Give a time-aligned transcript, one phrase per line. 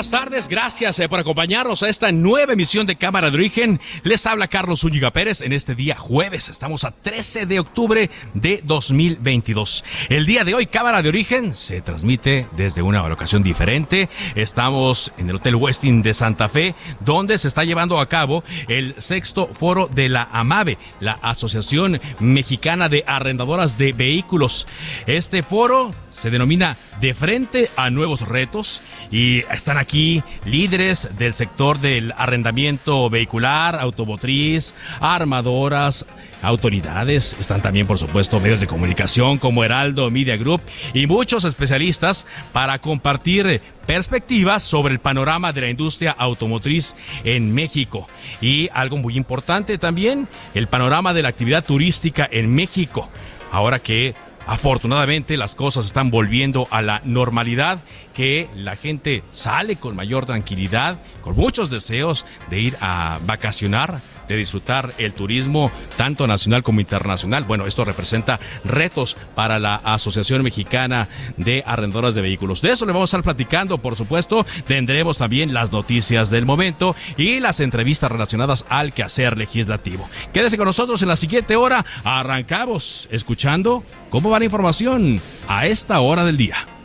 [0.00, 0.48] Buenas tardes.
[0.48, 3.78] Gracias eh, por acompañarnos a esta nueva emisión de Cámara de Origen.
[4.02, 6.48] Les habla Carlos Zúñiga Pérez en este día jueves.
[6.48, 9.84] Estamos a 13 de octubre de 2022.
[10.08, 14.08] El día de hoy, Cámara de Origen se transmite desde una locación diferente.
[14.36, 18.94] Estamos en el Hotel Westin de Santa Fe, donde se está llevando a cabo el
[18.96, 24.66] sexto foro de la AMAVE, la Asociación Mexicana de Arrendadoras de Vehículos.
[25.06, 31.80] Este foro se denomina De frente a nuevos retos y están aquí líderes del sector
[31.80, 36.04] del arrendamiento vehicular, automotriz, armadoras,
[36.42, 40.60] autoridades, están también por supuesto medios de comunicación como Heraldo Media Group
[40.92, 48.08] y muchos especialistas para compartir perspectivas sobre el panorama de la industria automotriz en México
[48.42, 53.08] y algo muy importante también, el panorama de la actividad turística en México.
[53.52, 54.14] Ahora que
[54.46, 57.78] Afortunadamente las cosas están volviendo a la normalidad,
[58.14, 64.00] que la gente sale con mayor tranquilidad, con muchos deseos de ir a vacacionar
[64.30, 67.44] de disfrutar el turismo tanto nacional como internacional.
[67.44, 72.62] Bueno, esto representa retos para la Asociación Mexicana de Arrendoras de Vehículos.
[72.62, 74.46] De eso le vamos a estar platicando, por supuesto.
[74.66, 80.08] Tendremos también las noticias del momento y las entrevistas relacionadas al quehacer legislativo.
[80.32, 81.84] Quédese con nosotros en la siguiente hora.
[82.04, 86.79] Arrancamos escuchando cómo va la información a esta hora del día.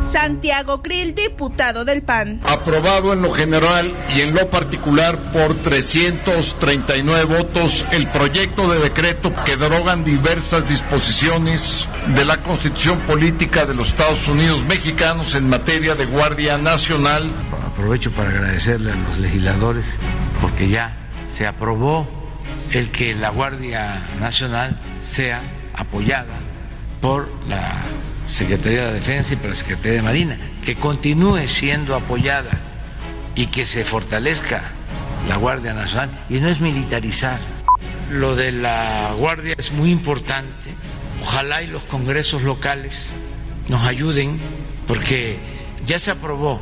[0.00, 2.40] Santiago Krill, diputado del PAN.
[2.44, 9.32] Aprobado en lo general y en lo particular por 339 votos el proyecto de decreto
[9.44, 15.94] que derogan diversas disposiciones de la Constitución Política de los Estados Unidos Mexicanos en materia
[15.94, 17.30] de Guardia Nacional.
[17.66, 19.98] Aprovecho para agradecerle a los legisladores
[20.40, 20.96] porque ya
[21.30, 22.08] se aprobó
[22.72, 25.42] el que la Guardia Nacional sea
[25.74, 26.38] apoyada
[27.00, 27.82] por la
[28.30, 32.50] Secretaría de Defensa y por la Secretaría de Marina, que continúe siendo apoyada
[33.34, 34.70] y que se fortalezca
[35.28, 37.40] la Guardia Nacional y no es militarizar.
[38.10, 40.74] Lo de la Guardia es muy importante.
[41.22, 43.12] Ojalá y los congresos locales
[43.68, 44.38] nos ayuden
[44.86, 45.38] porque
[45.84, 46.60] ya se aprobó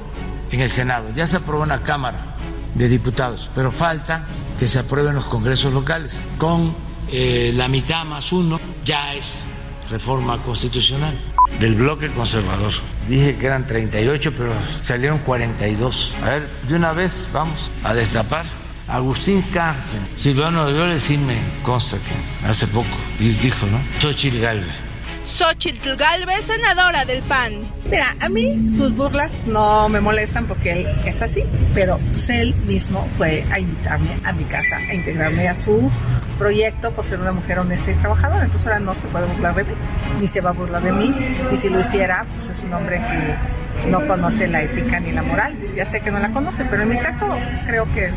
[0.50, 2.37] en el Senado, ya se aprobó en la Cámara
[2.75, 4.27] de Diputados, pero falta
[4.59, 6.23] que se aprueben los congresos locales.
[6.39, 6.75] Con
[7.11, 9.47] eh, la mitad más uno ya es
[9.91, 11.16] reforma constitucional
[11.60, 12.72] del bloque conservador.
[13.09, 16.15] Dije que eran 38, pero salieron 42.
[16.22, 18.44] A ver, de una vez vamos a destapar.
[18.87, 23.78] Agustín Cárcel, Silvano Aureoles sí me consta que hace poco dijo, ¿no?
[24.00, 24.88] Xochitl Galvez.
[25.28, 27.71] Xochitl Galvez, senadora del PAN.
[27.91, 31.44] Mira, a mí sus burlas no me molestan porque él es así,
[31.75, 32.00] pero
[32.31, 35.91] él mismo fue a invitarme a mi casa, a integrarme a su
[36.38, 38.47] proyecto por ser una mujer honesta y trabajadora.
[38.47, 39.71] Entonces ahora no se puede burlar de mí,
[40.19, 41.15] ni se va a burlar de mí.
[41.53, 45.22] Y si lo hiciera, pues es un hombre que no conoce la ética ni la
[45.22, 45.55] moral.
[45.77, 47.28] Ya sé que no la conoce, pero en mi caso
[47.67, 48.12] creo que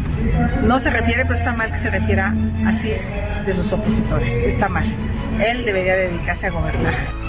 [0.64, 2.34] no se refiere, pero está mal que se refiera
[2.66, 2.94] así
[3.46, 4.46] de sus opositores.
[4.46, 4.86] Está mal.
[5.40, 7.22] Él debería dedicarse a gobernar.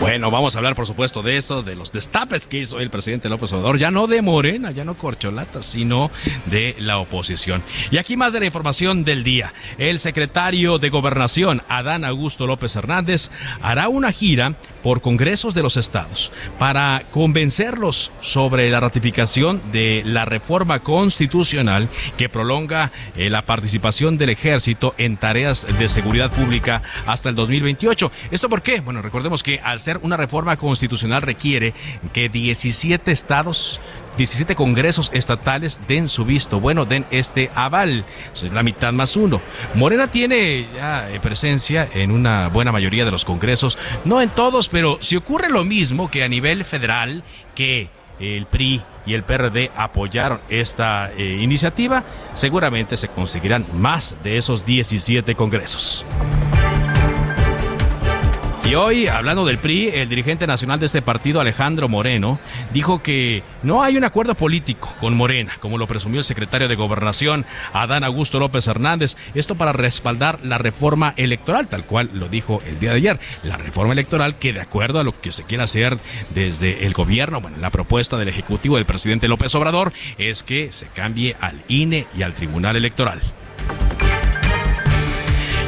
[0.00, 3.28] Bueno, vamos a hablar por supuesto de eso, de los destapes que hizo el presidente
[3.28, 6.10] López Obrador, ya no de Morena, ya no corcholata, sino
[6.46, 7.62] de la oposición.
[7.90, 9.52] Y aquí más de la información del día.
[9.76, 13.30] El secretario de Gobernación, Adán Augusto López Hernández,
[13.60, 20.24] hará una gira por congresos de los estados para convencerlos sobre la ratificación de la
[20.24, 27.28] reforma constitucional que prolonga eh, la participación del ejército en tareas de seguridad pública hasta
[27.28, 28.10] el 2028.
[28.30, 28.80] ¿Esto por qué?
[28.80, 31.74] Bueno, recordemos que al ser una reforma constitucional requiere
[32.12, 33.80] que 17 estados
[34.20, 38.04] 17 congresos estatales den su visto, bueno, den este aval.
[38.52, 39.40] La mitad más uno.
[39.72, 44.68] Morena tiene ya eh, presencia en una buena mayoría de los congresos, no en todos,
[44.68, 47.22] pero si ocurre lo mismo que a nivel federal,
[47.54, 47.88] que
[48.18, 54.66] el PRI y el PRD apoyaron esta eh, iniciativa, seguramente se conseguirán más de esos
[54.66, 56.04] 17 congresos.
[58.70, 62.38] Y hoy, hablando del PRI, el dirigente nacional de este partido, Alejandro Moreno,
[62.72, 66.76] dijo que no hay un acuerdo político con Morena, como lo presumió el secretario de
[66.76, 69.16] Gobernación, Adán Augusto López Hernández.
[69.34, 73.20] Esto para respaldar la reforma electoral, tal cual lo dijo el día de ayer.
[73.42, 75.98] La reforma electoral que, de acuerdo a lo que se quiere hacer
[76.32, 80.86] desde el gobierno, bueno, la propuesta del Ejecutivo del presidente López Obrador es que se
[80.86, 83.18] cambie al INE y al Tribunal Electoral.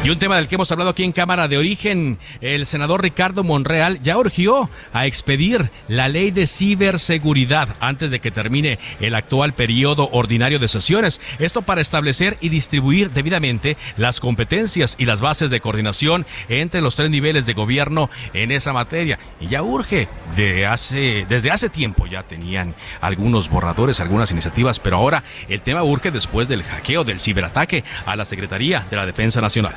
[0.05, 3.45] Y un tema del que hemos hablado aquí en Cámara de Origen, el senador Ricardo
[3.45, 9.55] Monreal ya urgió a expedir la ley de ciberseguridad antes de que termine el actual
[9.55, 11.21] periodo ordinario de sesiones.
[11.39, 16.97] Esto para establecer y distribuir debidamente las competencias y las bases de coordinación entre los
[16.97, 19.21] tres niveles de gobierno en esa materia.
[19.41, 24.97] Y ya urge de hace, desde hace tiempo ya tenían algunos borradores, algunas iniciativas, pero
[24.97, 29.41] ahora el tema urge después del hackeo, del ciberataque a la Secretaría de la Defensa
[29.41, 29.77] Nacional.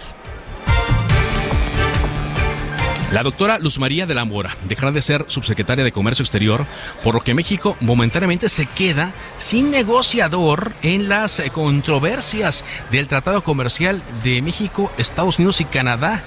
[3.11, 6.65] La doctora Luz María de la Mora dejará de ser subsecretaria de Comercio Exterior,
[7.03, 14.01] por lo que México momentáneamente se queda sin negociador en las controversias del Tratado Comercial
[14.23, 16.25] de México, Estados Unidos y Canadá.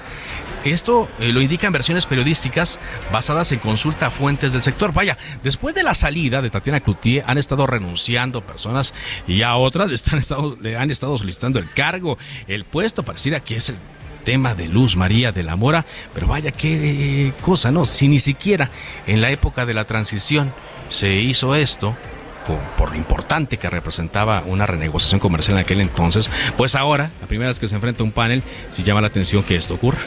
[0.63, 2.79] Esto eh, lo indican versiones periodísticas
[3.11, 4.93] basadas en consulta a fuentes del sector.
[4.93, 8.93] Vaya, después de la salida de Tatiana Cloutier han estado renunciando personas
[9.27, 12.17] y a otras están estado, le han estado solicitando el cargo,
[12.47, 13.03] el puesto.
[13.03, 13.77] Pareciera que es el
[14.23, 17.85] tema de Luz María de la Mora, pero vaya qué cosa, ¿no?
[17.85, 18.71] Si ni siquiera
[19.07, 20.53] en la época de la transición
[20.89, 21.95] se hizo esto,
[22.77, 27.49] por, lo importante que representaba una renegociación comercial en aquel entonces, pues ahora, la primera
[27.49, 29.99] vez que se enfrenta a un panel, si llama la atención que esto ocurra.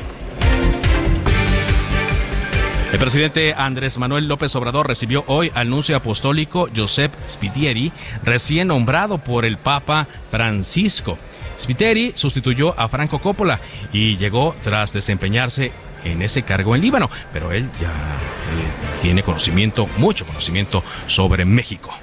[2.93, 7.91] El presidente Andrés Manuel López Obrador recibió hoy al nuncio apostólico Josep Spitieri,
[8.23, 11.19] recién nombrado por el Papa Francisco.
[11.63, 13.61] Spiteri sustituyó a Franco Coppola
[13.93, 15.71] y llegó tras desempeñarse
[16.05, 21.97] en ese cargo en Líbano, pero él ya eh, tiene conocimiento, mucho conocimiento sobre México.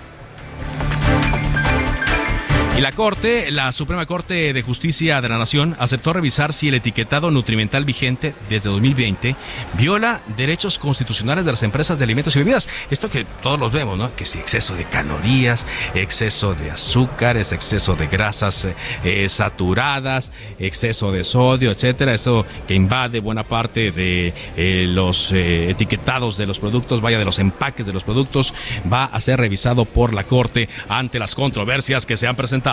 [2.80, 6.76] Y la Corte, la Suprema Corte de Justicia de la Nación, aceptó revisar si el
[6.76, 9.36] etiquetado nutrimental vigente desde 2020
[9.74, 12.70] viola derechos constitucionales de las empresas de alimentos y bebidas.
[12.90, 14.16] Esto que todos los vemos, ¿no?
[14.16, 18.66] Que si exceso de calorías, exceso de azúcares, exceso de grasas
[19.04, 22.14] eh, saturadas, exceso de sodio, etcétera.
[22.14, 27.26] Eso que invade buena parte de eh, los eh, etiquetados de los productos, vaya de
[27.26, 28.54] los empaques de los productos,
[28.90, 32.69] va a ser revisado por la Corte ante las controversias que se han presentado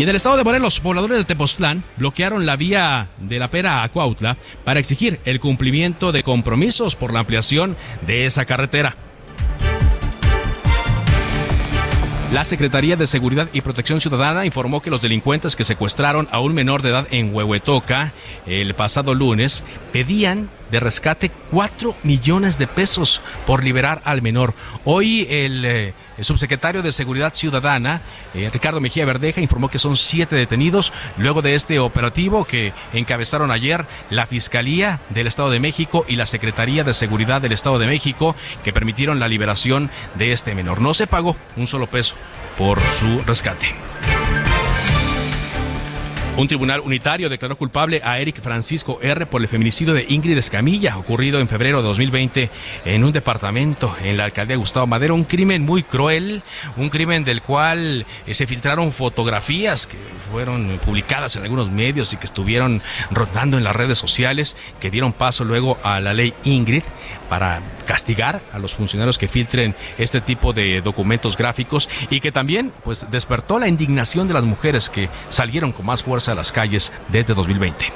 [0.00, 3.82] y en el estado de Morelos, pobladores de Tepoztlán bloquearon la vía de la Pera
[3.82, 7.76] a Cuautla para exigir el cumplimiento de compromisos por la ampliación
[8.06, 8.96] de esa carretera.
[12.32, 16.54] La Secretaría de Seguridad y Protección Ciudadana informó que los delincuentes que secuestraron a un
[16.54, 18.14] menor de edad en Huehuetoca
[18.46, 24.54] el pasado lunes pedían de rescate 4 millones de pesos por liberar al menor.
[24.84, 28.02] Hoy el, eh, subsecretario de Seguridad Ciudadana,
[28.34, 33.50] eh, Ricardo Mejía Verdeja, informó que son siete detenidos luego de este operativo que encabezaron
[33.50, 37.86] ayer la Fiscalía del Estado de México y la Secretaría de Seguridad del Estado de
[37.86, 40.80] México que permitieron la liberación de este menor.
[40.80, 42.14] No se pagó un solo peso
[42.56, 43.74] por su rescate.
[46.40, 49.26] Un tribunal unitario declaró culpable a Eric Francisco R.
[49.26, 52.50] por el feminicidio de Ingrid Escamilla, ocurrido en febrero de 2020
[52.86, 55.14] en un departamento en la alcaldía Gustavo Madero.
[55.14, 56.42] Un crimen muy cruel,
[56.78, 59.98] un crimen del cual eh, se filtraron fotografías que
[60.32, 65.12] fueron publicadas en algunos medios y que estuvieron rotando en las redes sociales, que dieron
[65.12, 66.84] paso luego a la ley Ingrid
[67.30, 72.72] para castigar a los funcionarios que filtren este tipo de documentos gráficos y que también
[72.84, 76.92] pues despertó la indignación de las mujeres que salieron con más fuerza a las calles
[77.08, 77.86] desde 2020.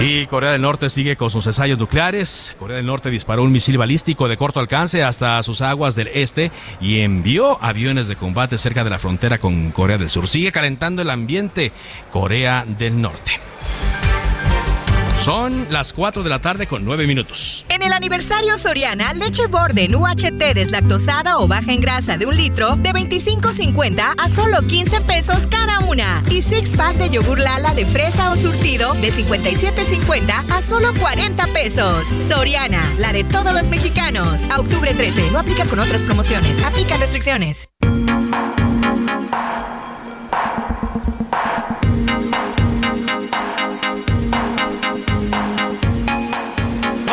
[0.00, 2.56] Y Corea del Norte sigue con sus ensayos nucleares.
[2.58, 6.50] Corea del Norte disparó un misil balístico de corto alcance hasta sus aguas del este
[6.80, 10.26] y envió aviones de combate cerca de la frontera con Corea del Sur.
[10.26, 11.70] Sigue calentando el ambiente
[12.10, 13.51] Corea del Norte.
[15.22, 17.64] Son las 4 de la tarde con 9 minutos.
[17.68, 22.74] En el aniversario Soriana, leche Borden UHT deslactosada o baja en grasa de un litro
[22.74, 26.24] de 25.50 a solo 15 pesos cada una.
[26.28, 31.46] Y six pack de yogur Lala de fresa o surtido de 57.50 a solo 40
[31.48, 32.04] pesos.
[32.26, 34.42] Soriana, la de todos los mexicanos.
[34.50, 36.64] A octubre 13, no aplica con otras promociones.
[36.64, 37.68] Aplica restricciones.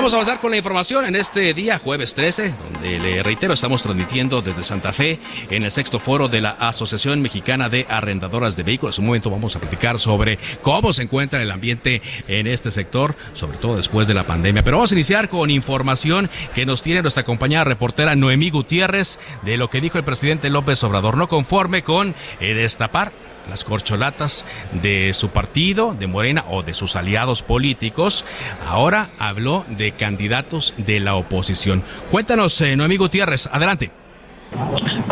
[0.09, 3.83] Vamos a avanzar con la información en este día, jueves 13, donde le reitero, estamos
[3.83, 5.19] transmitiendo desde Santa Fe
[5.51, 8.97] en el sexto foro de la Asociación Mexicana de Arrendadoras de Vehículos.
[8.97, 13.15] En un momento vamos a platicar sobre cómo se encuentra el ambiente en este sector,
[13.35, 14.63] sobre todo después de la pandemia.
[14.63, 19.57] Pero vamos a iniciar con información que nos tiene nuestra compañera reportera Noemí Gutiérrez de
[19.57, 23.13] lo que dijo el presidente López Obrador, no conforme con eh, destapar
[23.47, 28.25] las corcholatas de su partido, de Morena o de sus aliados políticos.
[28.65, 31.83] Ahora habló de candidatos de la oposición.
[32.11, 33.91] Cuéntanos, eh, Noemí Gutiérrez, adelante.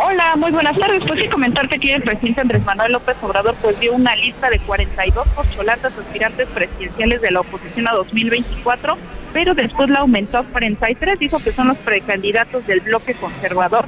[0.00, 1.00] Hola, muy buenas tardes.
[1.06, 4.58] Pues sí, comentarte que el presidente Andrés Manuel López Obrador pues dio una lista de
[4.60, 8.96] 42 corcholatas aspirantes presidenciales de la oposición a 2024,
[9.32, 11.18] pero después la aumentó a 43.
[11.18, 13.86] Dijo que son los precandidatos del bloque conservador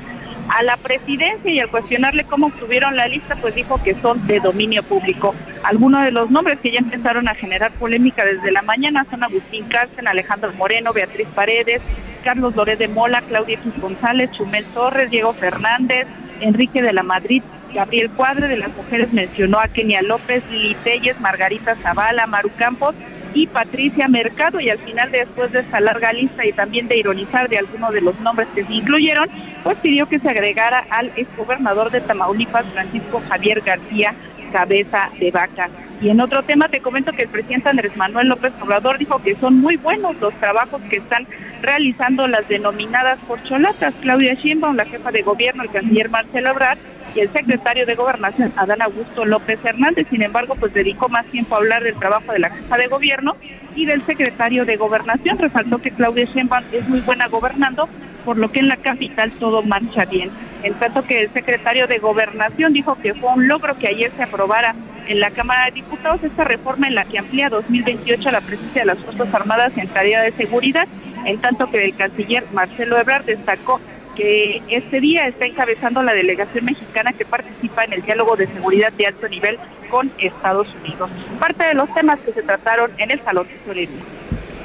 [0.50, 4.40] a la presidencia y al cuestionarle cómo obtuvieron la lista, pues dijo que son de
[4.40, 5.35] dominio público.
[5.62, 9.64] Algunos de los nombres que ya empezaron a generar polémica desde la mañana son Agustín
[9.69, 11.80] Cárcel, Alejandro Moreno, Beatriz Paredes,
[12.25, 16.07] Carlos Loré de Mola, Claudia X González, Chumel Torres, Diego Fernández,
[16.40, 17.42] Enrique de la Madrid,
[17.73, 22.95] Gabriel Cuadre, de las mujeres mencionó a Kenia López, Lili Telles, Margarita Zavala, Maru Campos
[23.34, 27.49] y Patricia Mercado y al final después de esta larga lista y también de ironizar
[27.49, 29.28] de algunos de los nombres que se incluyeron,
[29.62, 34.14] pues pidió que se agregara al exgobernador de Tamaulipas, Francisco Javier García
[34.50, 35.68] Cabeza de Vaca.
[36.00, 39.37] Y en otro tema te comento que el presidente Andrés Manuel López Obrador dijo que
[39.37, 41.26] son muy buenos los trabajos que están
[41.62, 43.94] realizando las denominadas porcholatas.
[44.00, 46.78] Claudia Sheinbaum, la jefa de gobierno, el canciller Marcelo Ebrard
[47.14, 50.06] y el secretario de Gobernación, Adán Augusto López Hernández.
[50.10, 53.36] Sin embargo, pues dedicó más tiempo a hablar del trabajo de la jefa de gobierno
[53.74, 55.38] y del secretario de Gobernación.
[55.38, 57.88] Resaltó que Claudia Sheinbaum es muy buena gobernando,
[58.24, 60.30] por lo que en la capital todo marcha bien.
[60.62, 64.22] En tanto que el secretario de Gobernación dijo que fue un logro que ayer se
[64.22, 64.74] aprobara
[65.08, 68.86] en la Cámara de Diputados esta reforma en la que amplía 2028 la presencia de
[68.86, 70.86] las Fuerzas Armadas en tarea de seguridad,
[71.24, 73.80] en tanto que el canciller Marcelo Ebrard destacó
[74.20, 78.92] que este día está encabezando la delegación mexicana que participa en el diálogo de seguridad
[78.92, 79.58] de alto nivel
[79.90, 81.10] con Estados Unidos.
[81.38, 84.00] Parte de los temas que se trataron en el Salón de Tesorería.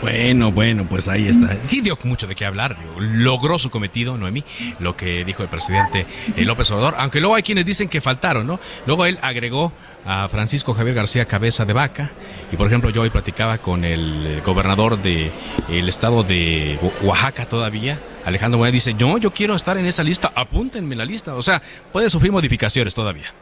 [0.02, 1.56] Bueno, bueno, pues ahí está.
[1.68, 2.76] Sí dio mucho de qué hablar.
[3.00, 4.44] Logró su cometido, Noemí,
[4.80, 6.96] lo que dijo el presidente eh, López Obrador.
[6.98, 8.60] Aunque luego hay quienes dicen que faltaron, ¿no?
[8.86, 9.72] Luego él agregó
[10.06, 12.12] a Francisco Javier García Cabeza de Vaca.
[12.52, 15.32] Y por ejemplo, yo hoy platicaba con el eh, gobernador del
[15.68, 18.00] el estado de Oaxaca todavía.
[18.24, 21.36] Alejandro Moreno dice, yo, yo quiero estar en esa lista, apúntenme la lista.
[21.36, 23.34] O sea, puede sufrir modificaciones todavía.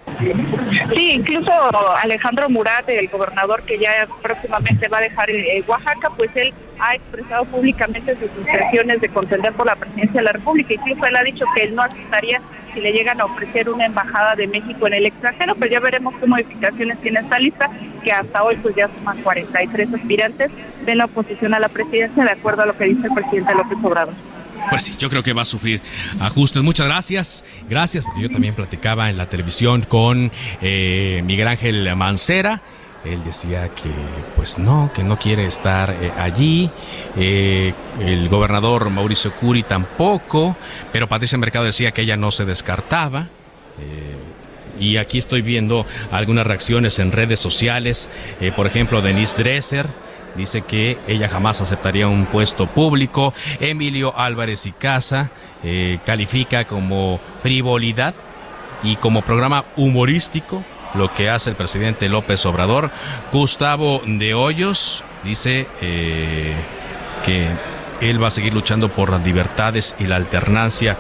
[0.96, 1.52] Sí, incluso
[2.02, 6.96] Alejandro Murat, el gobernador que ya próximamente va a dejar eh, Oaxaca, pues él ha
[6.96, 10.74] expresado públicamente sus intenciones de contender por la presidencia de la República.
[10.74, 12.42] Incluso él ha dicho que él no aceptaría
[12.74, 16.14] si le llegan a ofrecer una embajada de México en el extranjero, pero ya veremos
[16.20, 16.28] qué
[17.02, 17.70] tiene esta lista,
[18.04, 20.52] que hasta hoy pues ya suman 43 aspirantes
[20.86, 23.78] de la oposición a la presidencia, de acuerdo a lo que dice el presidente López
[23.84, 24.14] Obrador.
[24.70, 25.82] Pues sí, yo creo que va a sufrir
[26.20, 26.64] ajustes.
[26.64, 27.44] Muchas gracias.
[27.70, 30.32] Gracias, porque yo también platicaba en la televisión con
[30.62, 32.62] eh, Miguel Ángel Mancera.
[33.04, 33.92] Él decía que,
[34.38, 36.70] pues no, que no quiere estar eh, allí.
[37.18, 40.56] Eh, el gobernador Mauricio Curi tampoco.
[40.94, 43.28] Pero Patricia Mercado decía que ella no se descartaba.
[44.80, 48.10] Y aquí estoy viendo algunas reacciones en redes sociales.
[48.56, 49.88] por ejemplo, Denise Dresser
[50.36, 53.34] dice que ella jamás aceptaría un puesto público.
[53.60, 55.32] Emilio Álvarez y Casa
[55.64, 58.16] eh, califica como frivolidad
[58.84, 60.64] y como programa humorístico
[60.96, 62.92] lo que hace el presidente López Obrador.
[63.32, 66.56] Gustavo de Hoyos dice eh,
[67.26, 67.50] que
[68.02, 70.98] él va a seguir luchando por las libertades y la alternancia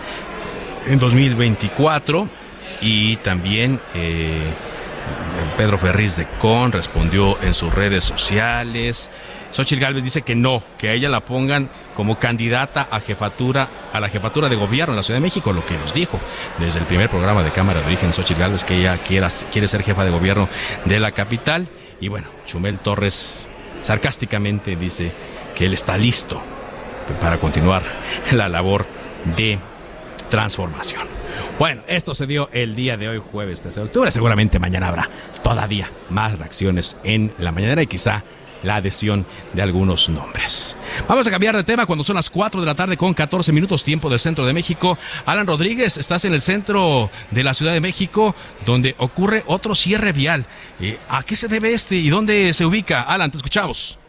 [0.88, 2.43] en 2024
[2.84, 4.52] y también eh,
[5.58, 9.10] Pedro Ferriz de Con respondió en sus redes sociales.
[9.52, 14.00] Xochitl Gálvez dice que no, que a ella la pongan como candidata a jefatura, a
[14.00, 16.20] la jefatura de gobierno en la Ciudad de México, lo que nos dijo
[16.58, 19.84] desde el primer programa de Cámara de Origen Xochitl Gálvez, que ella quiera, quiere ser
[19.84, 20.50] jefa de gobierno
[20.86, 21.68] de la capital.
[22.02, 23.48] Y bueno, Chumel Torres
[23.82, 25.14] sarcásticamente dice
[25.56, 26.42] que él está listo
[27.22, 27.84] para continuar
[28.32, 28.88] la labor
[29.36, 29.60] de
[30.30, 31.23] transformación.
[31.60, 34.12] Bueno, esto se dio el día de hoy, jueves 13 de octubre.
[34.12, 35.10] Seguramente mañana habrá
[35.44, 38.24] todavía más reacciones en la mañana y quizá
[38.64, 40.76] la adhesión de algunos nombres.
[41.08, 43.84] Vamos a cambiar de tema cuando son las 4 de la tarde con 14 minutos
[43.84, 44.98] tiempo del centro de México.
[45.26, 48.36] Alan Rodríguez, estás en el centro de la Ciudad de México
[48.66, 50.46] donde ocurre otro cierre vial.
[50.80, 53.02] Eh, ¿A qué se debe este y dónde se ubica?
[53.04, 54.00] Alan, te escuchamos.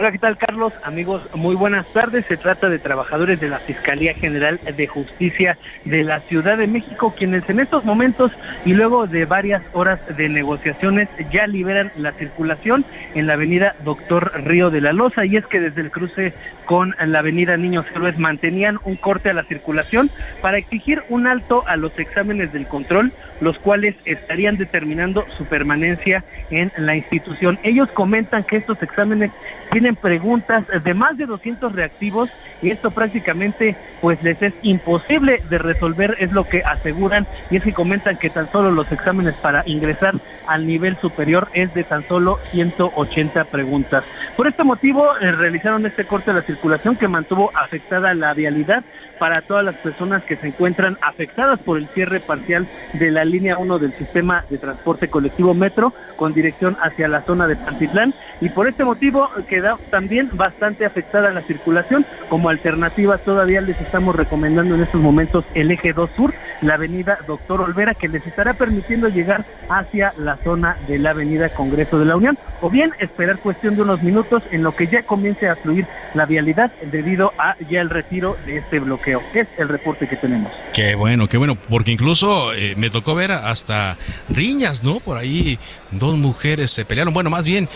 [0.00, 0.72] Hola, ¿qué tal Carlos?
[0.84, 2.24] Amigos, muy buenas tardes.
[2.26, 7.12] Se trata de trabajadores de la Fiscalía General de Justicia de la Ciudad de México,
[7.18, 8.30] quienes en estos momentos
[8.64, 12.84] y luego de varias horas de negociaciones ya liberan la circulación
[13.16, 15.26] en la avenida Doctor Río de la Loza.
[15.26, 16.32] Y es que desde el cruce
[16.64, 21.64] con la avenida Niños Héroes mantenían un corte a la circulación para exigir un alto
[21.66, 27.58] a los exámenes del control, los cuales estarían determinando su permanencia en la institución.
[27.64, 29.32] Ellos comentan que estos exámenes
[29.70, 32.30] tienen preguntas de más de 200 reactivos
[32.62, 37.62] y esto prácticamente pues les es imposible de resolver, es lo que aseguran y es
[37.62, 40.14] que comentan que tan solo los exámenes para ingresar
[40.46, 44.04] al nivel superior es de tan solo 180 preguntas.
[44.36, 48.84] Por este motivo eh, realizaron este corte de la circulación que mantuvo afectada la vialidad
[49.18, 53.58] para todas las personas que se encuentran afectadas por el cierre parcial de la línea
[53.58, 58.48] 1 del sistema de transporte colectivo Metro con dirección hacia la zona de Pantitlán y
[58.50, 62.06] por este motivo queda también bastante afectada la circulación.
[62.28, 67.18] Como alternativa todavía les estamos recomendando en estos momentos el eje 2 sur, la avenida
[67.26, 72.06] Doctor Olvera que les estará permitiendo llegar hacia la zona de la avenida Congreso de
[72.06, 75.56] la Unión o bien esperar cuestión de unos minutos en lo que ya comience a
[75.56, 79.22] fluir la vialidad debido a ya el retiro de este bloqueo.
[79.34, 80.50] Es el reporte que tenemos.
[80.72, 83.96] Qué bueno, qué bueno, porque incluso eh, me tocó ver hasta
[84.28, 85.00] riñas, ¿no?
[85.00, 85.58] Por ahí
[85.90, 87.68] dos mujeres se pelearon, bueno, más bien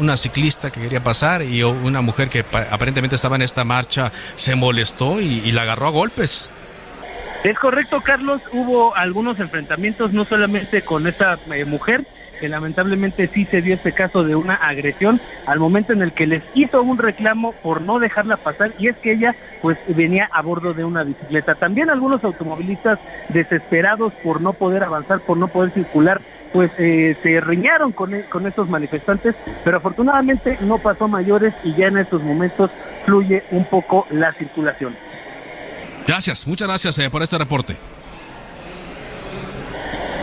[0.00, 4.54] una ciclista que quería pasar y una mujer que aparentemente estaba en esta marcha se
[4.54, 6.50] molestó y, la agarró a golpes.
[7.44, 8.40] Es correcto, Carlos.
[8.52, 12.06] Hubo algunos enfrentamientos, no solamente con esta eh, mujer,
[12.42, 16.26] que lamentablemente sí se dio este caso de una agresión al momento en el que
[16.26, 20.42] les hizo un reclamo por no dejarla pasar y es que ella pues venía a
[20.42, 21.54] bordo de una bicicleta.
[21.54, 26.20] También algunos automovilistas desesperados por no poder avanzar, por no poder circular,
[26.52, 31.74] pues eh, se riñaron con, e, con estos manifestantes, pero afortunadamente no pasó mayores y
[31.74, 32.70] ya en estos momentos
[33.04, 34.96] fluye un poco la circulación.
[36.06, 37.76] Gracias, muchas gracias eh, por este reporte.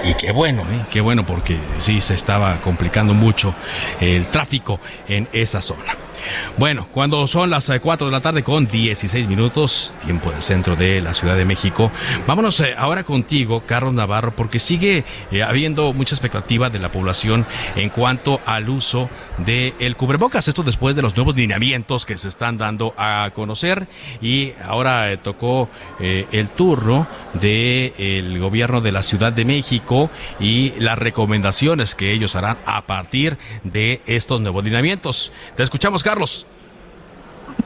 [0.04, 0.86] Y qué bueno, ¿eh?
[0.90, 3.54] qué bueno porque sí se estaba complicando mucho
[4.00, 6.09] el tráfico en esa zona.
[6.58, 10.76] Bueno, cuando son las 4 eh, de la tarde con 16 minutos, tiempo del centro
[10.76, 11.92] de la Ciudad de México,
[12.28, 17.46] vámonos eh, ahora contigo, Carlos Navarro, porque sigue eh, habiendo mucha expectativa de la población
[17.76, 20.48] en cuanto al uso del el cubrebocas.
[20.48, 23.88] Esto después de los nuevos lineamientos que se están dando a conocer
[24.22, 30.10] y ahora tocó el turno del gobierno de la Ciudad de México
[30.40, 35.32] y las recomendaciones que ellos harán a partir de estos nuevos lineamientos.
[35.56, 36.09] Te escuchamos, Carlos.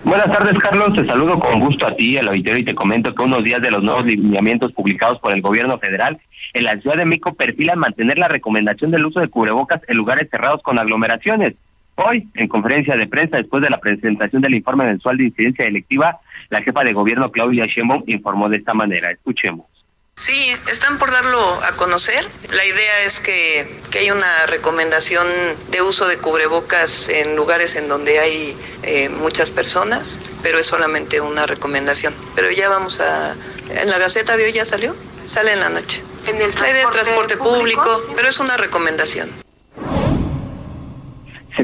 [0.03, 0.93] Buenas tardes, Carlos.
[0.95, 3.71] Te saludo con gusto a ti, al auditorio, y te comento que unos días de
[3.71, 6.19] los nuevos lineamientos publicados por el gobierno federal
[6.53, 10.29] en la Ciudad de México perfilan mantener la recomendación del uso de cubrebocas en lugares
[10.29, 11.55] cerrados con aglomeraciones.
[11.95, 16.19] Hoy, en conferencia de prensa, después de la presentación del informe mensual de incidencia electiva,
[16.49, 19.11] la jefa de gobierno, Claudia Sheinbaum, informó de esta manera.
[19.11, 19.72] Escuchemos.
[20.15, 22.27] Sí, están por darlo a conocer.
[22.51, 25.27] La idea es que, que hay una recomendación
[25.69, 31.19] de uso de cubrebocas en lugares en donde hay eh, muchas personas, pero es solamente
[31.19, 32.13] una recomendación.
[32.35, 33.35] Pero ya vamos a...
[33.69, 34.95] En la Gaceta de hoy ya salió,
[35.25, 36.03] sale en la noche.
[36.27, 39.42] ¿En el idea de transporte público pero es una recomendación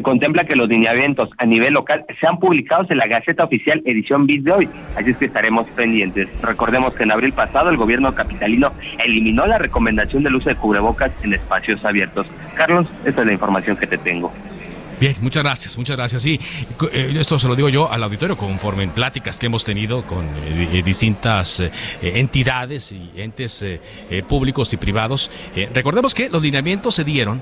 [0.02, 4.44] contempla que los lineamientos a nivel local sean publicados en la Gaceta Oficial edición bis
[4.44, 6.28] de hoy, así es que estaremos pendientes.
[6.42, 8.72] Recordemos que en abril pasado el gobierno capitalino
[9.04, 12.28] eliminó la recomendación del uso de cubrebocas en espacios abiertos.
[12.56, 14.32] Carlos, esta es la información que te tengo.
[15.00, 16.22] Bien, muchas gracias, muchas gracias.
[16.22, 16.38] Sí,
[16.92, 20.26] eh, esto se lo digo yo al auditorio conforme en pláticas que hemos tenido con
[20.28, 23.66] eh, distintas eh, entidades y entes
[24.28, 25.32] públicos y privados.
[25.74, 27.42] recordemos que los lineamientos se dieron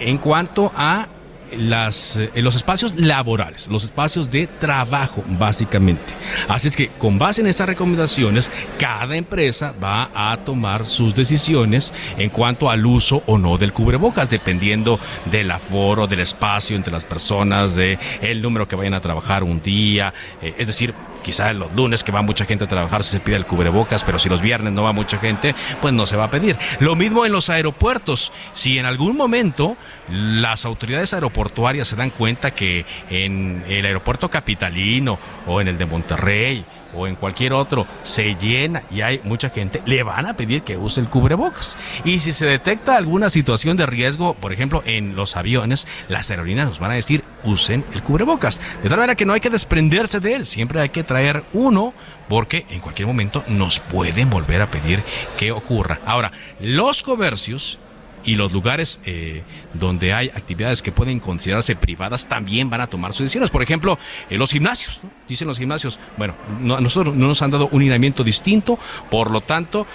[0.00, 1.08] en cuanto a
[1.56, 6.14] las, eh, los espacios laborales, los espacios de trabajo, básicamente.
[6.48, 11.92] Así es que con base en esas recomendaciones, cada empresa va a tomar sus decisiones
[12.16, 17.04] en cuanto al uso o no del cubrebocas, dependiendo del aforo, del espacio entre las
[17.04, 20.94] personas, de el número que vayan a trabajar un día, eh, es decir,
[21.28, 24.30] Quizá los lunes que va mucha gente a trabajar se pide el cubrebocas, pero si
[24.30, 26.56] los viernes no va mucha gente, pues no se va a pedir.
[26.80, 28.32] Lo mismo en los aeropuertos.
[28.54, 29.76] Si en algún momento
[30.08, 35.84] las autoridades aeroportuarias se dan cuenta que en el aeropuerto capitalino o en el de
[35.84, 36.64] Monterrey
[36.94, 40.78] o en cualquier otro se llena y hay mucha gente, le van a pedir que
[40.78, 41.76] use el cubrebocas.
[42.06, 46.68] Y si se detecta alguna situación de riesgo, por ejemplo, en los aviones, las aerolíneas
[46.68, 48.60] nos van a decir usen el cubrebocas.
[48.82, 51.94] De tal manera que no hay que desprenderse de él, siempre hay que traer uno
[52.28, 55.02] porque en cualquier momento nos pueden volver a pedir
[55.36, 56.00] que ocurra.
[56.04, 57.78] Ahora, los comercios
[58.24, 59.42] y los lugares eh,
[59.74, 63.50] donde hay actividades que pueden considerarse privadas también van a tomar sus decisiones.
[63.50, 63.98] Por ejemplo,
[64.28, 66.34] en los gimnasios, dicen los gimnasios, bueno,
[66.76, 68.78] a nosotros no nos han dado un lineamiento distinto,
[69.10, 69.86] por lo tanto,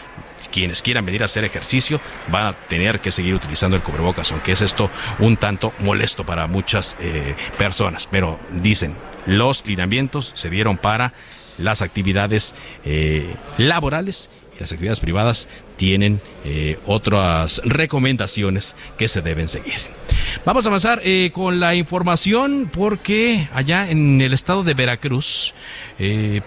[0.51, 4.51] quienes quieran venir a hacer ejercicio van a tener que seguir utilizando el cubrebocas, aunque
[4.51, 8.07] es esto un tanto molesto para muchas eh, personas.
[8.09, 11.13] Pero dicen, los lineamientos se dieron para
[11.57, 19.47] las actividades eh, laborales y las actividades privadas tienen eh, otras recomendaciones que se deben
[19.47, 19.75] seguir.
[20.45, 21.01] Vamos a avanzar
[21.31, 25.53] con la información porque allá en el estado de Veracruz,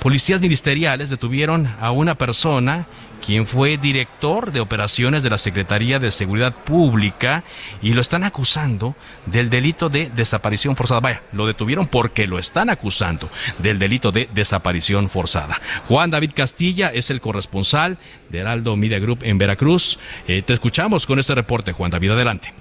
[0.00, 2.86] policías ministeriales detuvieron a una persona
[3.26, 7.42] quien fue director de operaciones de la Secretaría de Seguridad Pública
[7.82, 8.94] y lo están acusando
[9.26, 11.00] del delito de desaparición forzada.
[11.00, 15.60] Vaya, lo detuvieron porque lo están acusando del delito de desaparición forzada.
[15.88, 19.98] Juan David Castilla es el corresponsal de Heraldo Media Group en Veracruz.
[20.28, 22.54] Eh, te escuchamos con este reporte, Juan David, adelante.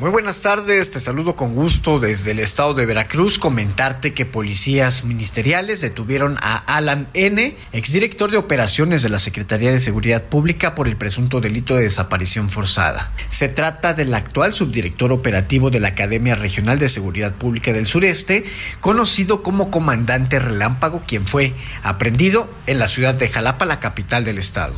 [0.00, 3.38] Muy buenas tardes, te saludo con gusto desde el estado de Veracruz.
[3.38, 9.78] Comentarte que policías ministeriales detuvieron a Alan N., exdirector de operaciones de la Secretaría de
[9.78, 13.12] Seguridad Pública, por el presunto delito de desaparición forzada.
[13.28, 18.44] Se trata del actual subdirector operativo de la Academia Regional de Seguridad Pública del Sureste,
[18.80, 24.38] conocido como Comandante Relámpago, quien fue aprendido en la ciudad de Jalapa, la capital del
[24.38, 24.72] estado.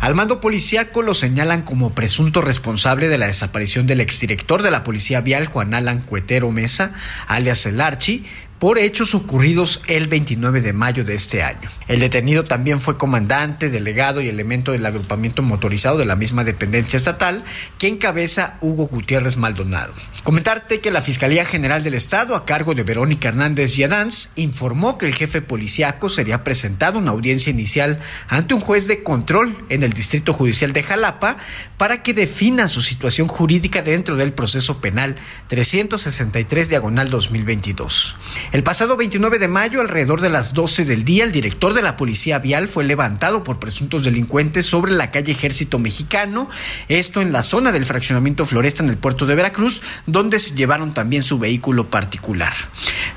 [0.00, 4.82] Al mando policíaco lo señalan como presunto responsable de la desaparición del exdirector de la
[4.82, 6.92] Policía Vial, Juan Alan Cuetero Mesa,
[7.28, 8.26] alias El Archi,
[8.60, 11.70] por hechos ocurridos el 29 de mayo de este año.
[11.88, 16.98] El detenido también fue comandante, delegado y elemento del agrupamiento motorizado de la misma dependencia
[16.98, 17.42] estatal
[17.78, 19.94] que encabeza Hugo Gutiérrez Maldonado.
[20.24, 25.06] Comentarte que la Fiscalía General del Estado, a cargo de Verónica Hernández Yadans, informó que
[25.06, 29.82] el jefe policíaco sería presentado en una audiencia inicial ante un juez de control en
[29.82, 31.38] el Distrito Judicial de Jalapa
[31.78, 35.16] para que defina su situación jurídica dentro del proceso penal
[35.48, 38.16] 363 diagonal 2022.
[38.52, 41.96] El pasado 29 de mayo, alrededor de las 12 del día, el director de la
[41.96, 46.48] Policía Vial fue levantado por presuntos delincuentes sobre la calle Ejército Mexicano,
[46.88, 50.94] esto en la zona del fraccionamiento Floresta en el puerto de Veracruz, donde se llevaron
[50.94, 52.52] también su vehículo particular.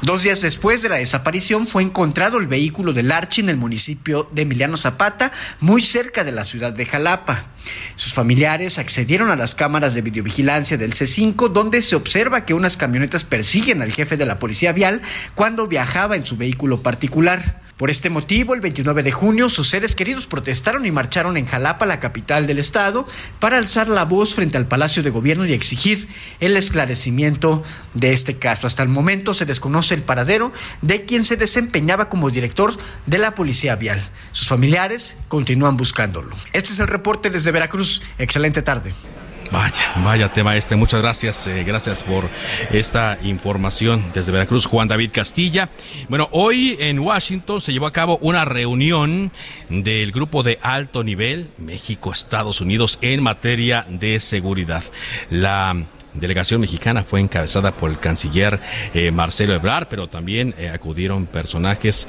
[0.03, 4.29] Dos días después de la desaparición fue encontrado el vehículo del Archi en el municipio
[4.33, 7.47] de Emiliano Zapata, muy cerca de la ciudad de Jalapa.
[7.95, 12.77] Sus familiares accedieron a las cámaras de videovigilancia del C5, donde se observa que unas
[12.77, 15.01] camionetas persiguen al jefe de la policía vial
[15.35, 17.61] cuando viajaba en su vehículo particular.
[17.77, 21.87] Por este motivo, el 29 de junio, sus seres queridos protestaron y marcharon en Jalapa,
[21.87, 23.07] la capital del estado,
[23.39, 26.07] para alzar la voz frente al Palacio de Gobierno y exigir
[26.39, 27.63] el esclarecimiento
[27.95, 28.67] de este caso.
[28.67, 33.33] Hasta el momento se desconoce el paradero de quien se desempeñaba como director de la
[33.33, 34.03] Policía Vial.
[34.33, 36.35] Sus familiares continúan buscándolo.
[36.53, 38.03] Este es el reporte desde Veracruz.
[38.19, 38.93] Excelente tarde.
[39.51, 40.75] Vaya, vaya tema este.
[40.75, 42.29] Muchas gracias, eh, gracias por
[42.71, 45.69] esta información desde Veracruz, Juan David Castilla.
[46.09, 49.31] Bueno, hoy en Washington se llevó a cabo una reunión
[49.69, 54.83] del grupo de alto nivel México-Estados Unidos en materia de seguridad.
[55.29, 55.75] La
[56.13, 58.59] delegación mexicana fue encabezada por el canciller
[58.93, 62.07] eh, Marcelo Ebrard, pero también eh, acudieron personajes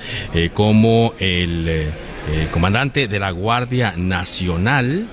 [0.54, 1.92] como el
[2.50, 5.08] comandante de la Guardia Nacional,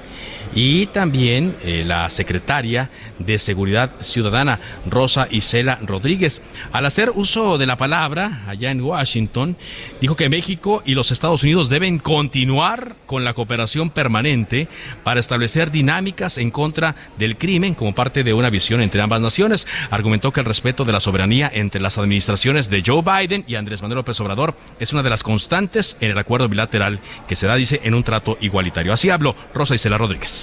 [0.53, 4.59] y también eh, la secretaria de Seguridad Ciudadana,
[4.89, 6.41] Rosa Isela Rodríguez.
[6.71, 9.55] Al hacer uso de la palabra allá en Washington,
[9.99, 14.67] dijo que México y los Estados Unidos deben continuar con la cooperación permanente
[15.03, 19.67] para establecer dinámicas en contra del crimen como parte de una visión entre ambas naciones.
[19.89, 23.81] Argumentó que el respeto de la soberanía entre las administraciones de Joe Biden y Andrés
[23.81, 27.55] Manuel López Obrador es una de las constantes en el acuerdo bilateral que se da,
[27.55, 28.93] dice, en un trato igualitario.
[28.93, 30.40] Así habló Rosa Isela Rodríguez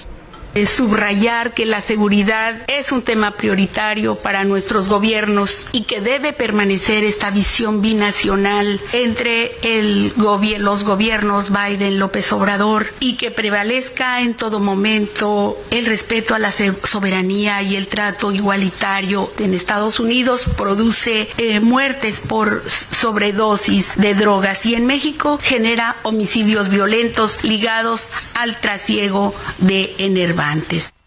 [0.66, 7.04] subrayar que la seguridad es un tema prioritario para nuestros gobiernos y que debe permanecer
[7.04, 10.12] esta visión binacional entre el
[10.58, 16.52] los gobiernos Biden López Obrador y que prevalezca en todo momento el respeto a la
[16.52, 20.44] soberanía y el trato igualitario en Estados Unidos.
[20.56, 28.60] Produce eh, muertes por sobredosis de drogas y en México genera homicidios violentos ligados al
[28.60, 29.94] trasiego de
[30.38, 30.97] enervantes.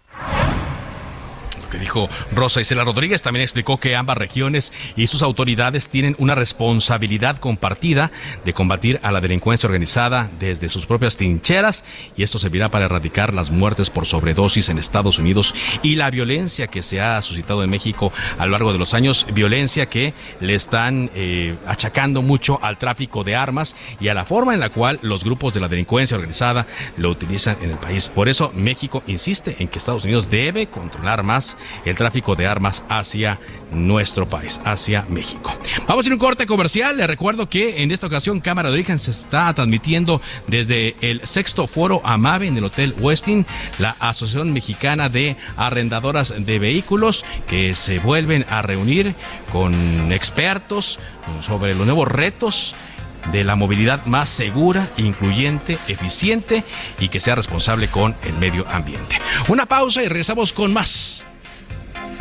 [1.71, 3.23] Que dijo Rosa Isela Rodríguez.
[3.23, 8.11] También explicó que ambas regiones y sus autoridades tienen una responsabilidad compartida
[8.45, 11.83] de combatir a la delincuencia organizada desde sus propias trincheras
[12.15, 16.67] y esto servirá para erradicar las muertes por sobredosis en Estados Unidos y la violencia
[16.67, 20.53] que se ha suscitado en México a lo largo de los años, violencia que le
[20.53, 24.99] están eh, achacando mucho al tráfico de armas y a la forma en la cual
[25.01, 28.09] los grupos de la delincuencia organizada lo utilizan en el país.
[28.09, 32.83] Por eso México insiste en que Estados Unidos debe controlar más el tráfico de armas
[32.89, 33.39] hacia
[33.71, 35.51] nuestro país, hacia México.
[35.87, 36.97] Vamos a ir a un corte comercial.
[36.97, 41.67] Le recuerdo que en esta ocasión Cámara de Origen se está transmitiendo desde el sexto
[41.67, 43.45] foro AMAVE en el Hotel Westin,
[43.79, 49.15] la Asociación Mexicana de Arrendadoras de Vehículos, que se vuelven a reunir
[49.51, 49.73] con
[50.11, 50.99] expertos
[51.45, 52.75] sobre los nuevos retos
[53.31, 56.63] de la movilidad más segura, incluyente, eficiente
[56.99, 59.17] y que sea responsable con el medio ambiente.
[59.47, 61.23] Una pausa y regresamos con más.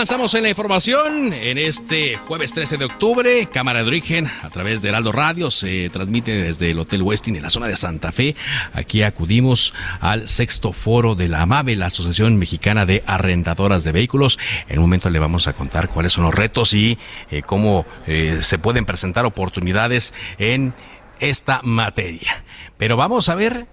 [0.00, 1.34] Avanzamos en la información.
[1.34, 5.90] En este jueves 13 de octubre, Cámara de Origen, a través de Heraldo Radio, se
[5.90, 8.34] transmite desde el Hotel Westin en la zona de Santa Fe.
[8.72, 14.38] Aquí acudimos al sexto foro de la AMAVE, la Asociación Mexicana de Arrendadoras de Vehículos.
[14.68, 16.96] En un momento le vamos a contar cuáles son los retos y
[17.30, 20.72] eh, cómo eh, se pueden presentar oportunidades en
[21.18, 22.42] esta materia.
[22.78, 23.66] Pero vamos a ver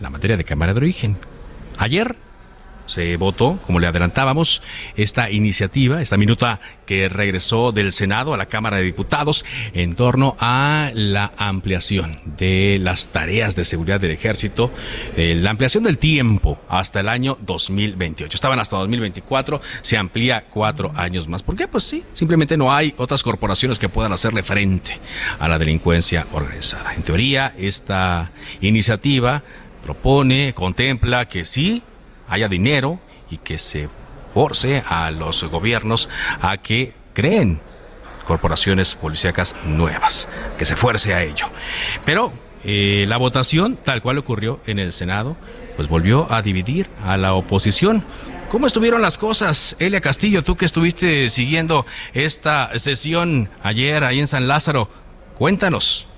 [0.00, 1.16] la materia de Cámara de Origen.
[1.76, 2.14] Ayer
[2.90, 4.62] se votó, como le adelantábamos,
[4.96, 10.36] esta iniciativa, esta minuta que regresó del Senado a la Cámara de Diputados en torno
[10.40, 14.70] a la ampliación de las tareas de seguridad del ejército,
[15.16, 18.34] eh, la ampliación del tiempo hasta el año 2028.
[18.34, 21.42] Estaban hasta 2024, se amplía cuatro años más.
[21.42, 21.68] ¿Por qué?
[21.68, 24.98] Pues sí, simplemente no hay otras corporaciones que puedan hacerle frente
[25.38, 26.94] a la delincuencia organizada.
[26.94, 29.42] En teoría, esta iniciativa
[29.82, 31.82] propone, contempla que sí
[32.30, 32.98] haya dinero
[33.30, 33.88] y que se
[34.32, 36.08] force a los gobiernos
[36.40, 37.60] a que creen
[38.24, 41.46] corporaciones policíacas nuevas, que se fuerce a ello.
[42.04, 42.32] Pero
[42.64, 45.36] eh, la votación, tal cual ocurrió en el Senado,
[45.76, 48.04] pues volvió a dividir a la oposición.
[48.48, 49.76] ¿Cómo estuvieron las cosas?
[49.78, 54.88] Elia Castillo, tú que estuviste siguiendo esta sesión ayer ahí en San Lázaro,
[55.38, 56.09] cuéntanos.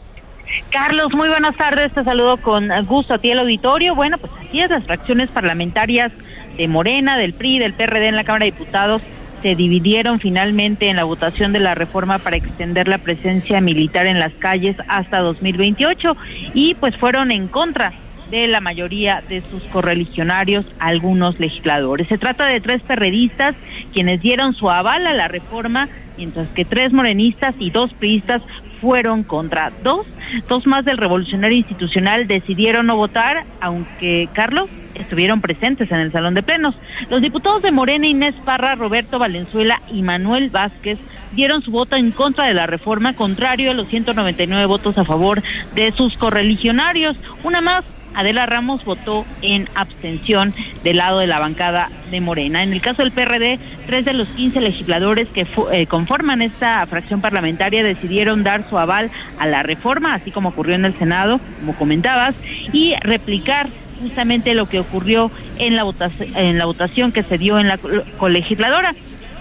[0.71, 1.93] Carlos, muy buenas tardes.
[1.93, 3.95] Te saludo con gusto a ti el auditorio.
[3.95, 6.13] Bueno, pues así es, las fracciones parlamentarias
[6.57, 9.03] de Morena, del PRI, del PRD en la Cámara de Diputados
[9.43, 14.21] se dividieron finalmente en la votación de la reforma para extender la presencia militar en
[14.21, 16.17] las calles hasta 2028
[16.55, 17.93] y pues fueron en contra
[18.31, 22.09] de la mayoría de sus correligionarios, algunos legisladores.
[22.09, 23.55] Se trata de tres perredistas
[23.93, 28.41] quienes dieron su aval a la reforma, mientras que tres morenistas y dos priistas
[28.83, 29.73] fueron contra.
[29.83, 30.07] Dos,
[30.49, 36.35] dos más del revolucionario institucional decidieron no votar, aunque Carlos estuvieron presentes en el salón
[36.35, 36.75] de plenos.
[37.09, 40.99] Los diputados de Morena, Inés Parra, Roberto Valenzuela y Manuel Vázquez
[41.33, 45.43] dieron su voto en contra de la reforma, contrario a los 199 votos a favor
[45.75, 47.17] de sus correligionarios.
[47.45, 47.83] Una más,
[48.15, 52.63] Adela Ramos votó en abstención del lado de la bancada de Morena.
[52.63, 57.21] En el caso del PRD, tres de los 15 legisladores que eh, conforman esta fracción
[57.21, 61.75] parlamentaria decidieron dar su aval a la reforma, así como ocurrió en el Senado, como
[61.75, 62.35] comentabas,
[62.73, 63.69] y replicar
[64.01, 67.79] justamente lo que ocurrió en la, votación, en la votación que se dio en la
[68.19, 68.93] colegisladora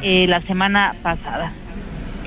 [0.01, 1.51] eh, la semana pasada.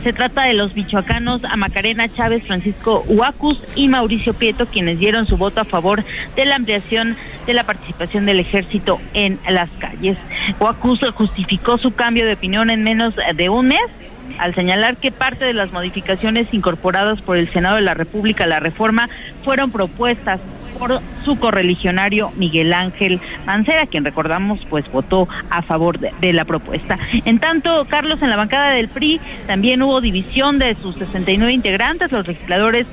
[0.04, 5.26] Se trata de los michoacanos a Macarena Chávez, Francisco Huacus y Mauricio Prieto, quienes dieron
[5.26, 6.04] su voto a favor
[6.36, 10.18] de la ampliación de la participación del ejército en las calles.
[10.60, 13.80] Huacus justificó su cambio de opinión en menos de un mes
[14.38, 18.48] al señalar que parte de las modificaciones incorporadas por el Senado de la República a
[18.48, 19.08] la reforma
[19.42, 20.38] fueron propuestas
[20.84, 26.98] por su correligionario Miguel Ángel Mancera, quien recordamos pues votó a favor de, la propuesta.
[27.24, 32.12] En tanto, Carlos, en la bancada del PRI también hubo división de sus 69 integrantes.
[32.12, 32.86] Los legisladores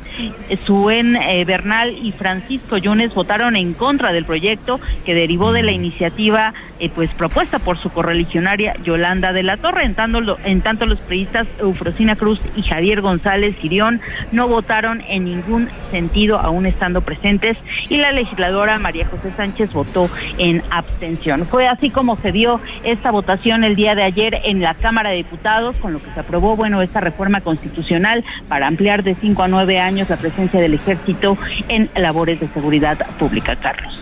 [0.49, 5.63] eh, Suen eh, Bernal y Francisco Yunes votaron en contra del proyecto que derivó de
[5.63, 9.85] la iniciativa eh, pues propuesta por su correligionaria Yolanda de la Torre.
[9.85, 13.99] En tanto, en tanto los priistas Eufrosina Cruz y Javier González Girión
[14.31, 17.57] no votaron en ningún sentido, aún estando presentes,
[17.89, 21.47] y la legisladora María José Sánchez votó en abstención.
[21.47, 25.17] Fue así como se dio esta votación el día de ayer en la Cámara de
[25.17, 29.47] Diputados, con lo que se aprobó, bueno, esta reforma constitucional para ampliar de cinco a
[29.47, 34.01] nueve años la presencia del ejército en labores de seguridad pública, Carlos.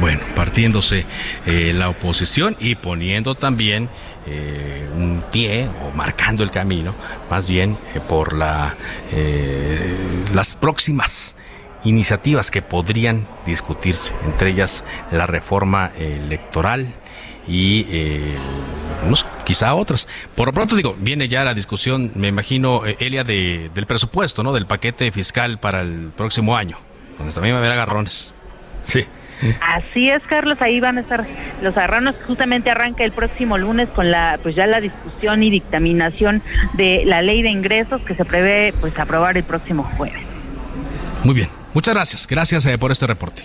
[0.00, 1.04] Bueno, partiéndose
[1.46, 3.90] eh, la oposición y poniendo también
[4.26, 6.94] eh, un pie o marcando el camino,
[7.30, 8.74] más bien eh, por la,
[10.34, 11.36] las próximas
[11.84, 16.94] iniciativas que podrían discutirse, entre ellas la reforma electoral
[17.46, 18.36] y eh,
[19.44, 20.06] quizá otras.
[20.34, 24.42] Por lo pronto digo, viene ya la discusión, me imagino, eh, Elia, de, del presupuesto,
[24.42, 24.52] ¿no?
[24.52, 26.76] Del paquete fiscal para el próximo año,
[27.18, 28.34] donde también va a haber agarrones.
[28.82, 29.04] Sí.
[29.66, 31.26] Así es, Carlos, ahí van a estar
[31.62, 32.14] los agarrones.
[32.26, 36.42] Justamente arranca el próximo lunes con la, pues ya la discusión y dictaminación
[36.74, 40.20] de la ley de ingresos que se prevé, pues aprobar el próximo jueves.
[41.24, 41.59] Muy bien.
[41.72, 43.42] Muchas gracias, gracias eh, por este reporte.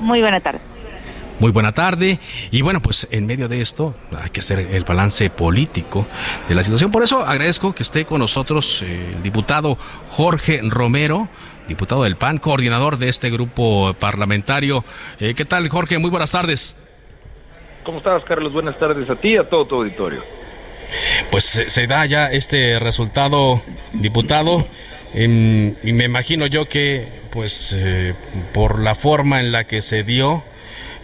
[0.00, 0.60] Muy buena tarde.
[1.40, 2.18] Muy buena tarde.
[2.50, 6.06] Y bueno, pues en medio de esto hay que hacer el balance político
[6.48, 6.90] de la situación.
[6.90, 9.76] Por eso agradezco que esté con nosotros eh, el diputado
[10.10, 11.28] Jorge Romero,
[11.68, 14.84] diputado del PAN, coordinador de este grupo parlamentario.
[15.20, 15.98] Eh, ¿Qué tal, Jorge?
[15.98, 16.74] Muy buenas tardes.
[17.84, 18.52] ¿Cómo estás, Carlos?
[18.52, 20.22] Buenas tardes a ti y a todo tu auditorio.
[21.30, 23.62] Pues se da ya este resultado,
[23.92, 24.66] diputado.
[25.14, 28.14] Y me imagino yo que, pues, eh,
[28.52, 30.42] por la forma en la que se dio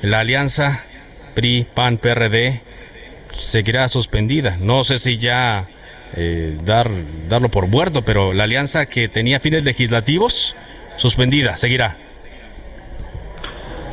[0.02, 0.84] la alianza
[1.34, 2.60] PRI, PAN, PRD,
[3.32, 4.56] seguirá suspendida.
[4.60, 5.66] No sé si ya
[6.14, 6.90] eh, dar,
[7.28, 10.54] darlo por muerto, pero la alianza que tenía fines legislativos,
[10.96, 11.96] suspendida, seguirá.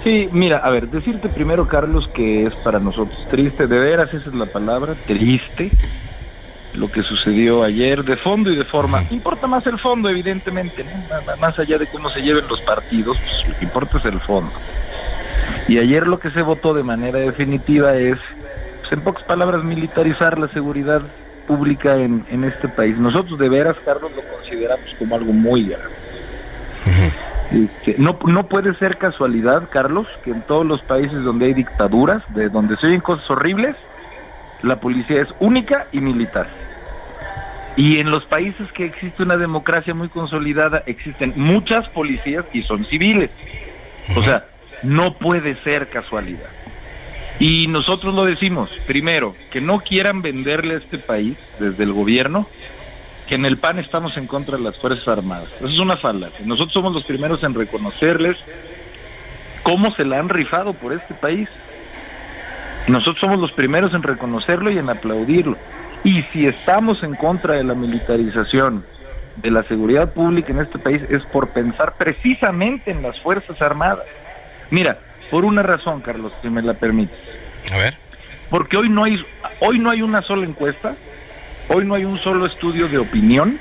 [0.03, 4.29] Sí, mira, a ver, decirte primero, Carlos, que es para nosotros triste, de veras esa
[4.29, 5.71] es la palabra, triste,
[6.73, 9.03] lo que sucedió ayer de fondo y de forma.
[9.09, 10.85] Importa más el fondo, evidentemente,
[11.39, 14.53] más allá de cómo se lleven los partidos, pues, lo que importa es el fondo.
[15.67, 18.17] Y ayer lo que se votó de manera definitiva es,
[18.81, 21.01] pues, en pocas palabras, militarizar la seguridad
[21.47, 22.97] pública en, en este país.
[22.97, 25.93] Nosotros de veras, Carlos, lo consideramos como algo muy grave.
[27.51, 32.23] Este, no, no puede ser casualidad, Carlos, que en todos los países donde hay dictaduras,
[32.29, 33.75] de donde se oyen cosas horribles,
[34.63, 36.47] la policía es única y militar.
[37.75, 42.85] Y en los países que existe una democracia muy consolidada, existen muchas policías y son
[42.85, 43.31] civiles.
[44.15, 44.45] O sea,
[44.83, 46.49] no puede ser casualidad.
[47.39, 52.47] Y nosotros lo decimos, primero, que no quieran venderle a este país desde el gobierno
[53.27, 55.47] que en el PAN estamos en contra de las Fuerzas Armadas.
[55.57, 56.45] Eso es una falacia.
[56.45, 58.37] Nosotros somos los primeros en reconocerles
[59.63, 61.47] cómo se la han rifado por este país.
[62.87, 65.57] Nosotros somos los primeros en reconocerlo y en aplaudirlo.
[66.03, 68.83] Y si estamos en contra de la militarización
[69.37, 74.05] de la seguridad pública en este país es por pensar precisamente en las Fuerzas Armadas.
[74.69, 77.17] Mira, por una razón, Carlos, si me la permites.
[77.71, 77.97] A ver.
[78.49, 79.23] Porque hoy no hay
[79.59, 80.95] hoy no hay una sola encuesta,
[81.69, 83.59] hoy no hay un solo estudio de opinión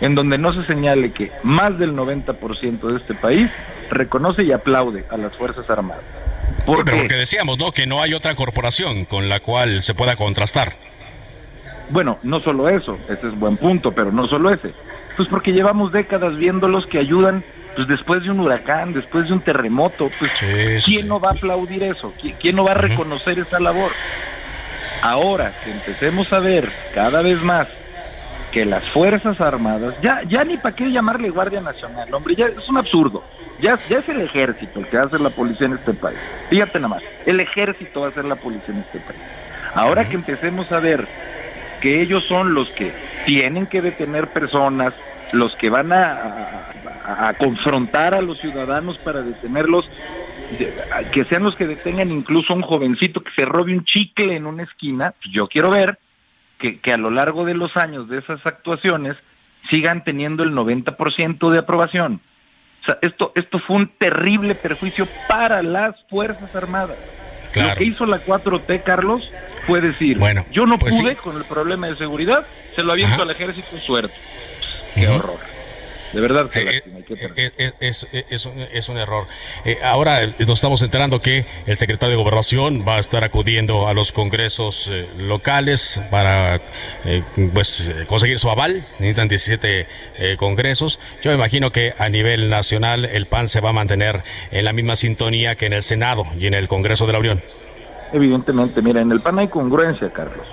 [0.00, 3.50] en donde no se señale que más del 90% de este país
[3.90, 6.04] reconoce y aplaude a las Fuerzas Armadas.
[6.66, 7.72] ¿Por pero porque decíamos, ¿no?
[7.72, 10.76] Que no hay otra corporación con la cual se pueda contrastar.
[11.90, 14.74] Bueno, no solo eso, ese es buen punto, pero no solo ese.
[15.16, 17.42] Pues porque llevamos décadas viéndolos que ayudan,
[17.74, 20.30] pues después de un huracán, después de un terremoto, pues
[20.84, 22.12] ¿quién no va a aplaudir eso?
[22.38, 23.90] ¿Quién, no va a reconocer esa labor?
[25.00, 27.68] Ahora que empecemos a ver cada vez más
[28.52, 32.68] que las Fuerzas Armadas, ya, ya ni para qué llamarle Guardia Nacional, hombre, ya es
[32.68, 33.22] un absurdo.
[33.60, 36.18] Ya, ya es el ejército el que va a hacer la policía en este país.
[36.48, 39.20] Fíjate nada más, el ejército va a hacer la policía en este país.
[39.74, 41.06] Ahora que empecemos a ver
[41.80, 42.92] que ellos son los que
[43.26, 44.94] tienen que detener personas,
[45.32, 46.70] los que van a,
[47.04, 49.88] a, confrontar a los ciudadanos para detenerlos,
[51.12, 54.46] que sean los que detengan incluso a un jovencito que se robe un chicle en
[54.46, 55.98] una esquina, pues yo quiero ver
[56.58, 59.16] que, que a lo largo de los años de esas actuaciones
[59.70, 62.20] sigan teniendo el 90% de aprobación.
[62.82, 66.96] O sea, esto, esto fue un terrible perjuicio para las Fuerzas Armadas.
[67.54, 69.22] Lo que hizo la 4T, Carlos,
[69.66, 73.22] fue decir, bueno, yo no pues pude con el problema de seguridad, se lo aviento
[73.22, 74.14] al ejército, suerte.
[74.94, 75.40] Qué horror.
[76.12, 76.82] De verdad que eh,
[77.36, 79.26] eh, eh, es, es, es, un, error.
[79.84, 84.12] ahora nos estamos enterando que el secretario de Gobernación va a estar acudiendo a los
[84.12, 86.60] congresos locales para
[87.52, 88.84] pues conseguir su aval.
[88.98, 89.86] Necesitan 17
[90.38, 90.98] congresos.
[91.22, 94.72] Yo me imagino que a nivel nacional el PAN se va a mantener en la
[94.72, 97.42] misma sintonía que en el Senado y en el Congreso de la Unión.
[98.12, 100.46] Evidentemente, mira, en el PAN hay congruencia, Carlos.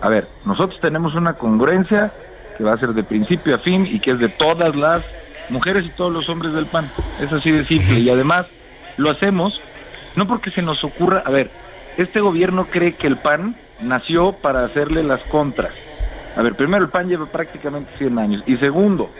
[0.00, 2.12] A ver, nosotros tenemos una congruencia
[2.56, 5.02] que va a ser de principio a fin y que es de todas las
[5.48, 6.90] mujeres y todos los hombres del PAN.
[7.20, 8.00] Es así de simple.
[8.00, 8.46] Y además
[8.96, 9.60] lo hacemos
[10.16, 11.50] no porque se nos ocurra, a ver,
[11.96, 15.74] este gobierno cree que el PAN nació para hacerle las contras.
[16.36, 18.42] A ver, primero el PAN lleva prácticamente 100 años.
[18.46, 19.10] Y segundo,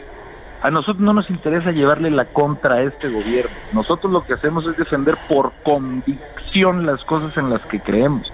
[0.62, 3.51] a nosotros no nos interesa llevarle la contra a este gobierno.
[3.72, 8.32] Nosotros lo que hacemos es defender por convicción las cosas en las que creemos.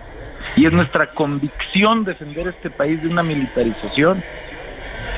[0.56, 4.22] Y es nuestra convicción defender este país de una militarización.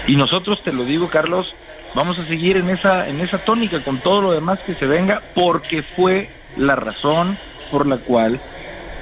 [0.06, 1.52] Y nosotros, te lo digo, Carlos,
[1.94, 5.22] vamos a seguir en esa, en esa tónica con todo lo demás que se venga,
[5.34, 7.38] porque fue la razón
[7.70, 8.40] por la cual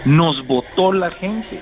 [0.05, 1.61] nos votó la gente.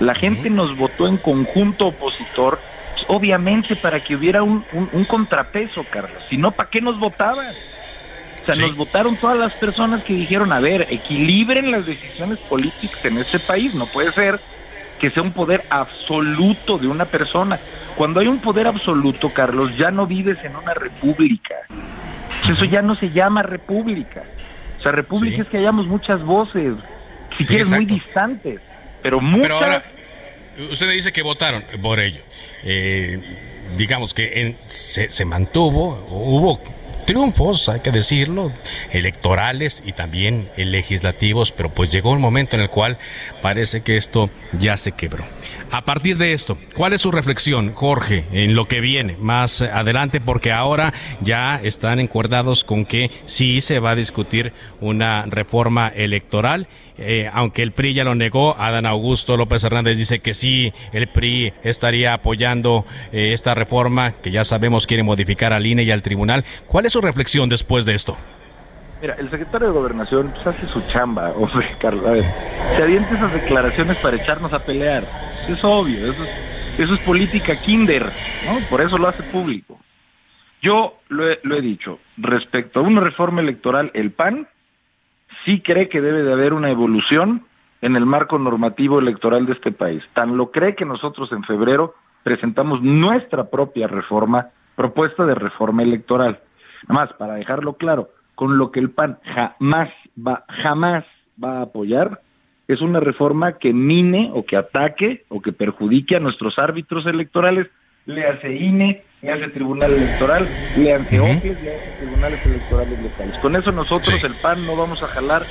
[0.00, 2.60] La gente nos votó en conjunto opositor,
[3.08, 6.22] obviamente para que hubiera un, un, contrapeso, Carlos.
[6.30, 7.46] Si no, ¿para qué nos votaban?
[8.42, 13.04] O sea, nos votaron todas las personas que dijeron, a ver, equilibren las decisiones políticas
[13.04, 13.74] en este país.
[13.74, 14.40] No puede ser
[14.98, 17.58] que sea un poder absoluto de una persona.
[17.96, 21.54] Cuando hay un poder absoluto, Carlos, ya no vives en una república.
[22.50, 24.24] Eso ya no se llama república.
[24.78, 26.74] O sea, república es que hayamos muchas voces,
[27.36, 28.60] si quieres muy distantes,
[29.02, 29.42] pero muchas...
[29.42, 29.82] Pero ahora,
[30.70, 32.22] usted dice que votaron por ello.
[32.62, 33.20] Eh,
[33.76, 36.60] digamos que se, se mantuvo, hubo
[37.08, 38.52] triunfos, hay que decirlo,
[38.92, 42.98] electorales y también legislativos, pero pues llegó un momento en el cual
[43.40, 45.24] parece que esto ya se quebró.
[45.70, 50.18] A partir de esto, ¿cuál es su reflexión, Jorge, en lo que viene más adelante?
[50.18, 56.68] Porque ahora ya están encuerdados con que sí se va a discutir una reforma electoral.
[56.96, 61.06] Eh, aunque el PRI ya lo negó, Adán Augusto López Hernández dice que sí, el
[61.08, 66.02] PRI estaría apoyando eh, esta reforma que ya sabemos quiere modificar al INE y al
[66.02, 66.44] tribunal.
[66.66, 68.16] ¿Cuál es su reflexión después de esto?
[69.00, 72.04] Mira, el secretario de Gobernación pues, hace su chamba, hombre, Carlos.
[72.06, 72.24] A ver,
[72.76, 75.04] se avienta esas declaraciones para echarnos a pelear.
[75.48, 78.04] Es obvio, eso es, política kinder,
[78.46, 78.58] ¿no?
[78.68, 79.78] Por eso lo hace público.
[80.60, 84.48] Yo lo he, lo he dicho, respecto a una reforma electoral, el PAN
[85.44, 87.46] sí cree que debe de haber una evolución
[87.80, 90.02] en el marco normativo electoral de este país.
[90.14, 91.94] Tan lo cree que nosotros en febrero
[92.24, 96.40] presentamos nuestra propia reforma, propuesta de reforma electoral.
[96.88, 101.02] Nada más, para dejarlo claro, con lo que el PAN jamás va, jamás
[101.42, 102.20] va a apoyar
[102.68, 107.66] es una reforma que mine o que ataque o que perjudique a nuestros árbitros electorales,
[108.06, 113.38] le hace INE, le hace Tribunal Electoral, le hace le hace Tribunales Electorales locales.
[113.38, 115.44] Con eso nosotros, el PAN, no vamos a jalar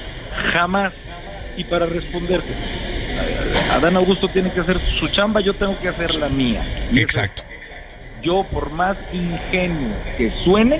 [0.53, 0.93] jamás.
[1.57, 2.53] Y para responderte,
[3.73, 6.63] Adán Augusto tiene que hacer su chamba, yo tengo que hacer la mía.
[6.95, 7.43] Exacto.
[8.21, 10.79] yo, por más ingenuo que suene,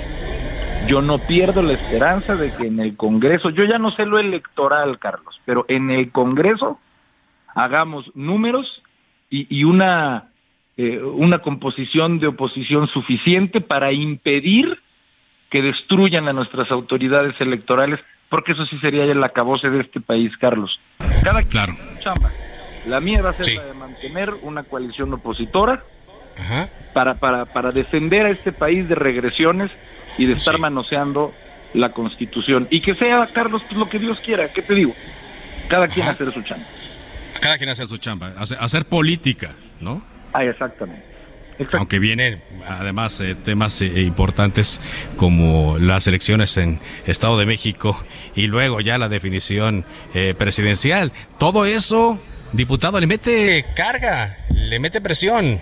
[0.88, 4.18] yo no pierdo la esperanza de que en el Congreso, yo ya no sé lo
[4.18, 6.80] electoral, Carlos, pero en el Congreso
[7.54, 8.66] hagamos números
[9.30, 10.30] y, una,
[10.78, 14.80] eh, una composición de oposición suficiente para impedir
[15.50, 20.34] que destruyan a nuestras autoridades electorales, porque eso sí sería el acabose de este país,
[20.38, 20.80] Carlos.
[21.22, 21.74] Cada claro.
[22.00, 22.30] chamba.
[22.86, 25.84] La mía va a ser la de mantener una coalición opositora
[26.92, 29.70] Para, para, para defender a este país de regresiones
[30.16, 31.32] y de estar manoseando
[31.74, 32.66] la constitución.
[32.70, 34.94] Y que sea, Carlos, pues, lo que Dios quiera, ¿qué te digo?
[35.68, 36.64] Cada quien hacer su chamba.
[37.40, 40.02] Cada quien hacer su chamba, hacer, política, ¿no?
[40.32, 41.04] Ah, exactamente.
[41.72, 44.80] Aunque vienen además eh, temas eh, importantes
[45.16, 48.00] como las elecciones en Estado de México
[48.36, 49.84] y luego ya la definición
[50.14, 51.12] eh, presidencial.
[51.38, 52.20] Todo eso,
[52.52, 55.60] diputado, le mete carga, le mete presión.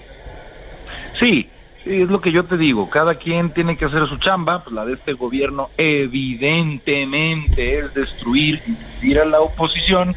[1.19, 1.49] Sí,
[1.87, 4.85] es lo que yo te digo, cada quien tiene que hacer su chamba, pues la
[4.85, 10.17] de este gobierno evidentemente es destruir y dividir a la oposición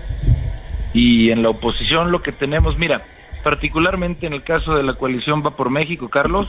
[0.93, 3.05] y en la oposición lo que tenemos, mira,
[3.43, 6.47] particularmente en el caso de la coalición Va por México, Carlos,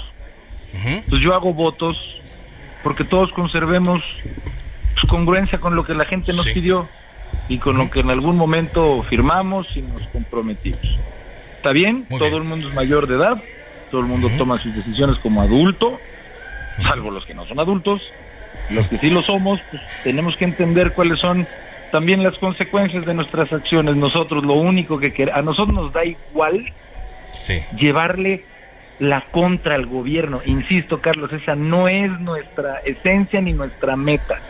[1.09, 1.99] pues yo hago votos
[2.83, 4.03] porque todos conservemos
[4.95, 6.89] pues, congruencia con lo que la gente nos pidió
[7.49, 10.99] y con lo que en algún momento firmamos y nos comprometimos.
[11.57, 13.43] Está bien, todo el mundo es mayor de edad,
[13.91, 15.99] todo el mundo toma sus decisiones como adulto,
[16.83, 18.03] salvo los que no son adultos,
[18.71, 21.47] los que sí lo somos, pues tenemos que entender cuáles son
[21.91, 23.97] también las consecuencias de nuestras acciones.
[23.97, 26.73] Nosotros lo único que queremos, a nosotros nos da igual
[27.77, 28.45] llevarle
[28.99, 30.41] la contra al gobierno.
[30.45, 34.41] Insisto, Carlos, esa no es nuestra esencia ni nuestra meta.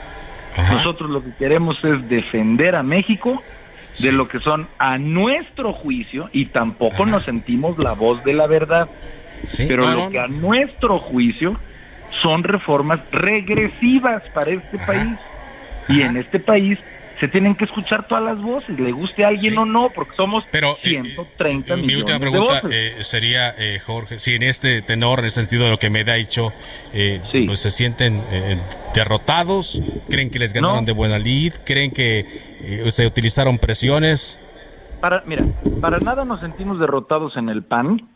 [0.72, 3.43] Nosotros lo que queremos es defender a México
[3.99, 8.47] de lo que son a nuestro juicio y tampoco nos sentimos la voz de la
[8.47, 8.88] verdad.
[9.57, 11.59] Pero lo que a nuestro juicio
[12.22, 15.18] son reformas regresivas para este país.
[15.88, 16.78] Y en este país
[17.20, 20.43] se tienen que escuchar todas las voces, le guste a alguien o no, porque somos
[20.51, 25.18] Pero, 130 eh, millones Mi última pregunta eh, sería, eh, Jorge, si en este tenor,
[25.18, 26.53] en el sentido de lo que me ha dicho,
[26.93, 28.22] pues se sienten
[28.95, 32.24] derrotados, creen que les ganaron de buena lid, creen que
[32.88, 34.41] se utilizaron presiones.
[35.01, 35.45] Para, mira,
[35.80, 38.09] para nada nos sentimos derrotados en el PAN,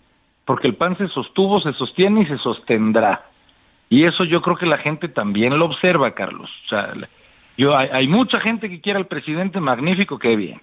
[0.44, 3.22] porque el PAN se sostuvo, se sostiene y se sostendrá.
[3.88, 6.50] Y eso yo creo que la gente también lo observa, Carlos.
[6.66, 6.94] O sea,
[7.56, 10.60] yo, hay, mucha gente que quiere al presidente, magnífico, qué bien.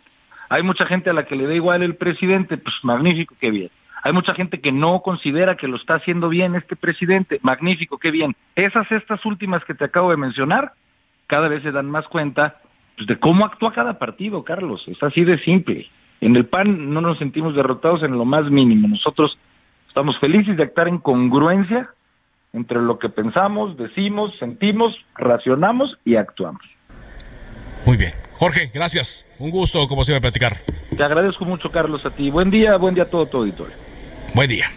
[0.49, 3.69] Hay mucha gente a la que le da igual el presidente, pues magnífico, qué bien.
[4.03, 8.11] Hay mucha gente que no considera que lo está haciendo bien este presidente, magnífico, qué
[8.11, 8.35] bien.
[8.55, 10.73] Esas, estas últimas que te acabo de mencionar,
[11.27, 12.57] cada vez se dan más cuenta
[12.97, 14.83] pues, de cómo actúa cada partido, Carlos.
[14.87, 15.87] Es así de simple.
[16.19, 18.87] En el PAN no nos sentimos derrotados en lo más mínimo.
[18.87, 19.37] Nosotros
[19.91, 21.89] estamos felices de actuar en congruencia
[22.53, 26.61] entre lo que pensamos, decimos, sentimos, racionamos y actuamos.
[27.85, 28.13] Muy bien.
[28.35, 29.25] Jorge, gracias.
[29.37, 30.61] Un gusto, como siempre, platicar.
[30.95, 32.29] Te agradezco mucho, Carlos, a ti.
[32.29, 33.75] Buen día, buen día a todo tu auditorio.
[34.33, 34.71] Buen día.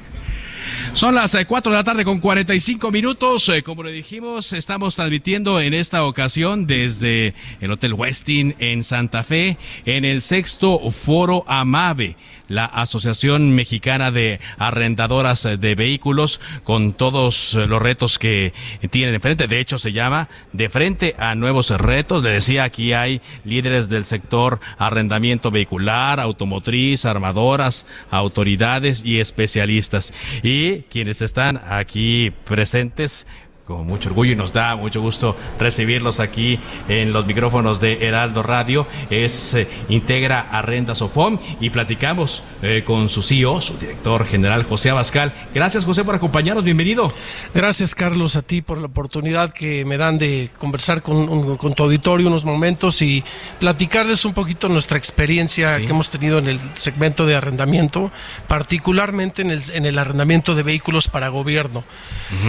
[0.95, 3.49] Son las 4 eh, de la tarde con 45 minutos.
[3.49, 9.23] Eh, como le dijimos, estamos transmitiendo en esta ocasión desde el Hotel Westin en Santa
[9.23, 12.17] Fe, en el sexto foro Amave
[12.49, 18.53] la Asociación Mexicana de Arrendadoras de Vehículos, con todos los retos que
[18.91, 19.49] tienen enfrente.
[19.49, 22.23] De hecho, se llama De frente a nuevos retos.
[22.23, 30.13] Le decía, aquí hay líderes del sector arrendamiento vehicular, automotriz, armadoras, autoridades y especialistas.
[30.43, 33.27] Y quienes están aquí presentes
[33.67, 36.59] con mucho orgullo y nos da mucho gusto recibirlos aquí
[36.89, 38.87] en los micrófonos de Heraldo Radio.
[39.09, 44.91] Es eh, Integra Arrenda Sofom y platicamos eh, con su CEO, su director general José
[44.91, 45.33] Abascal.
[45.55, 47.13] Gracias José por acompañarnos, bienvenido.
[47.55, 51.85] Gracias Carlos a ti por la oportunidad que me dan de conversar con, con tu
[51.85, 53.25] auditorio unos momentos y
[53.61, 58.11] platicarles un poquito nuestra experiencia que hemos tenido en el segmento de arrendamiento,
[58.47, 61.85] particularmente en el, en el arrendamiento de vehículos para gobierno.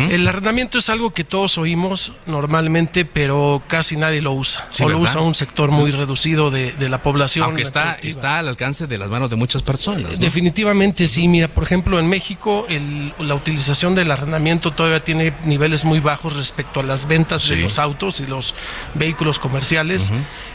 [0.10, 4.68] El arrendamiento es algo que todos oímos normalmente, pero casi nadie lo usa.
[4.72, 7.46] Solo usa un sector muy reducido de, la población.
[7.46, 10.20] Aunque está, está al alcance de las manos de muchas personas.
[10.20, 11.28] Definitivamente sí.
[11.28, 12.66] Mira, por ejemplo, en México
[13.20, 17.80] la utilización del arrendamiento todavía tiene niveles muy bajos respecto a las ventas de los
[17.80, 18.54] autos y los
[18.94, 20.12] vehículos comerciales.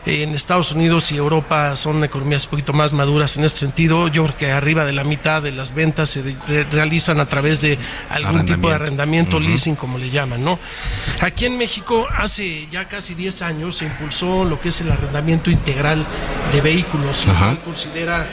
[0.06, 4.08] En Estados Unidos y Europa son economías un poquito más maduras en este sentido.
[4.08, 6.36] Yo creo que arriba de la mitad de las ventas se
[6.70, 7.78] realizan a través de
[8.08, 10.42] algún tipo de arrendamiento, leasing, como le llaman.
[10.42, 10.58] ¿no?
[11.20, 15.50] Aquí en México hace ya casi 10 años se impulsó lo que es el arrendamiento
[15.50, 16.06] integral
[16.52, 18.26] de vehículos, que considera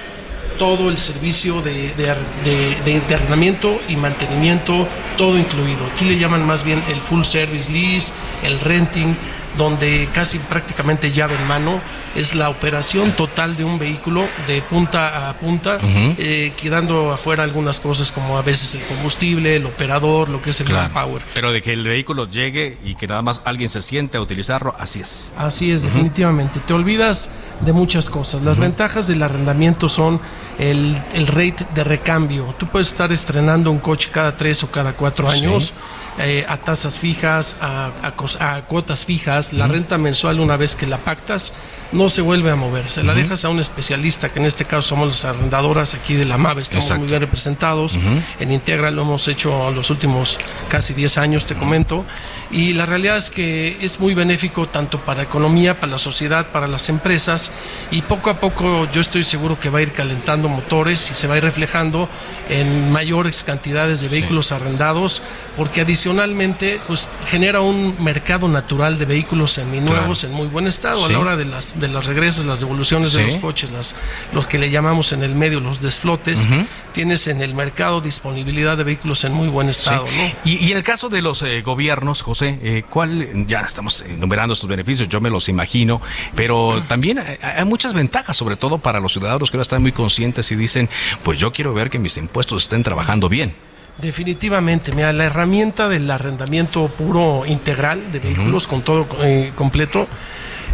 [0.58, 4.88] todo el servicio de, de, arrendamiento y mantenimiento,
[5.18, 5.86] todo incluido.
[5.94, 8.12] Aquí le llaman más bien el full service lease,
[8.44, 9.16] el renting,
[9.58, 11.82] donde casi prácticamente llave en mano
[12.16, 17.80] es la operación total de un vehículo de punta a punta, eh, quedando afuera algunas
[17.80, 21.22] cosas como a veces el combustible, el operador, lo que es el power.
[21.34, 24.76] Pero de que el vehículo llegue y que nada más alguien se siente a utilizarlo,
[24.80, 25.32] así es.
[25.38, 26.60] Así es, definitivamente.
[26.60, 27.30] Te olvidas
[27.62, 28.42] de muchas cosas.
[28.42, 30.20] Las ventajas del arrendamiento son
[30.60, 32.56] el, el, rate de recambio.
[32.58, 35.74] Tú puedes estar estrenando un coche cada tres o cada cuatro años.
[36.20, 40.98] Eh, a tasas fijas, a, a, cuotas fijas, la renta mensual una vez que la
[40.98, 41.54] pactas
[41.92, 44.90] no se vuelve a mover, se la dejas a un especialista, que en este caso
[44.90, 47.98] somos las arrendadoras aquí de la MAVE, estamos muy bien representados,
[48.40, 52.06] en Integra lo hemos hecho los últimos casi 10 años, te comento,
[52.52, 56.48] y la realidad es que es muy benéfico tanto para la economía, para la sociedad,
[56.52, 57.52] para las empresas,
[57.92, 61.28] y poco a poco yo estoy seguro que va a ir calentando motores y se
[61.28, 62.10] va a ir reflejando
[62.50, 65.22] en mayores cantidades de vehículos arrendados,
[65.56, 71.10] porque adicionalmente pues genera un mercado natural de vehículos seminuevos en muy buen estado a
[71.10, 73.96] la hora de las las, de las regresas, las devoluciones de los coches, las,
[74.34, 76.48] los que le llamamos en el medio los desflotes,
[76.94, 80.06] tienes en el mercado disponibilidad de vehículos en muy buen estado.
[80.44, 84.70] Y, en el caso de los eh, gobiernos, José, eh, ¿cuál, ya estamos enumerando estos
[84.70, 86.02] beneficios, yo me los imagino,
[86.36, 90.52] pero también hay, muchas ventajas, sobre todo para los ciudadanos que ahora están muy conscientes
[90.52, 90.90] y dicen,
[91.24, 93.56] pues yo quiero ver que mis impuestos estén trabajando bien.
[94.00, 100.08] Definitivamente, mira, la herramienta del arrendamiento puro integral de vehículos con todo eh, completo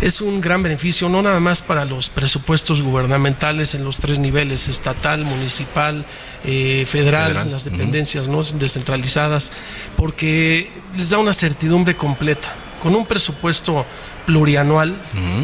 [0.04, 4.68] es un gran beneficio, no nada más para los presupuestos gubernamentales en los tres niveles,
[4.68, 6.06] estatal, municipal,
[6.43, 8.43] eh, federal, las dependencias ¿no?
[8.43, 9.51] descentralizadas,
[9.95, 12.54] porque les da una certidumbre completa.
[12.82, 13.86] Con un presupuesto
[14.26, 14.95] plurianual.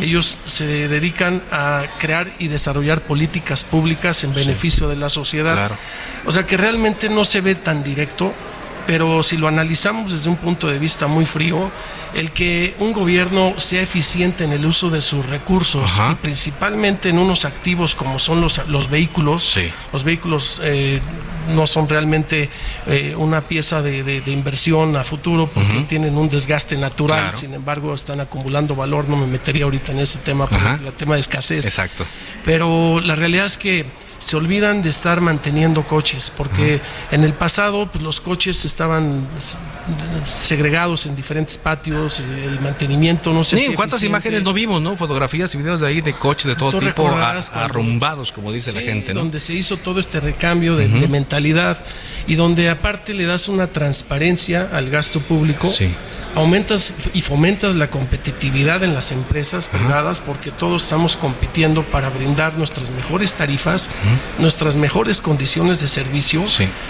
[0.01, 5.72] Ellos se dedican a crear y desarrollar políticas públicas en beneficio de la sociedad.
[6.26, 8.34] O sea que realmente no se ve tan directo,
[8.90, 11.70] pero si lo analizamos desde un punto de vista muy frío,
[12.16, 17.20] el que un gobierno sea eficiente en el uso de sus recursos y principalmente en
[17.20, 19.60] unos activos como son los, los vehículos,
[19.94, 21.02] los vehículos eh,
[21.54, 22.50] no son realmente
[22.88, 28.20] eh, una pieza de, inversión a futuro porque tienen un desgaste natural, sin embargo están
[28.22, 31.64] acumulando valor, no me metería ahorita en ese tema por el tema de escasez.
[31.64, 32.08] Exacto.
[32.44, 33.86] Pero la realidad es que
[34.20, 39.28] se olvidan de estar manteniendo coches, porque en el pasado pues, los coches estaban
[40.39, 44.95] segregados en diferentes patios, el mantenimiento no sé sí, ¿Cuántas imágenes no vimos, no?
[44.95, 47.09] Fotografías y videos de ahí de coches de todo tipo
[47.53, 49.22] arrumbados, como dice la gente, ¿no?
[49.22, 51.84] Donde se hizo todo este recambio de, mentalidad
[52.28, 55.67] y donde aparte le das una transparencia al gasto público.
[55.67, 55.95] Sí
[56.36, 62.57] aumentas y fomentas la competitividad en las empresas privadas porque todos estamos compitiendo para brindar
[62.57, 63.89] nuestras mejores tarifas,
[64.38, 66.45] nuestras mejores condiciones de servicio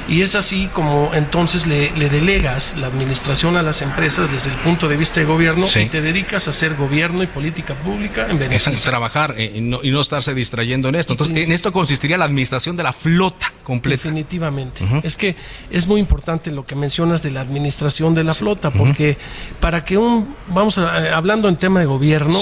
[0.08, 4.88] y es así como entonces le, delegas la administración a las empresas desde el punto
[4.88, 8.74] de vista de gobierno y te dedicas a hacer gobierno y política pública en beneficio.
[8.74, 11.14] Es trabajar eh, y, no, y, no, estarse distrayendo en esto.
[11.14, 14.04] Entonces, en esto consistiría la administración de la flota completa.
[14.04, 14.84] Definitivamente.
[15.04, 15.36] Es que
[15.70, 19.18] es muy importante lo que mencionas de la administración de la flota porque
[19.60, 22.40] para que un, vamos a, hablando en tema de gobierno,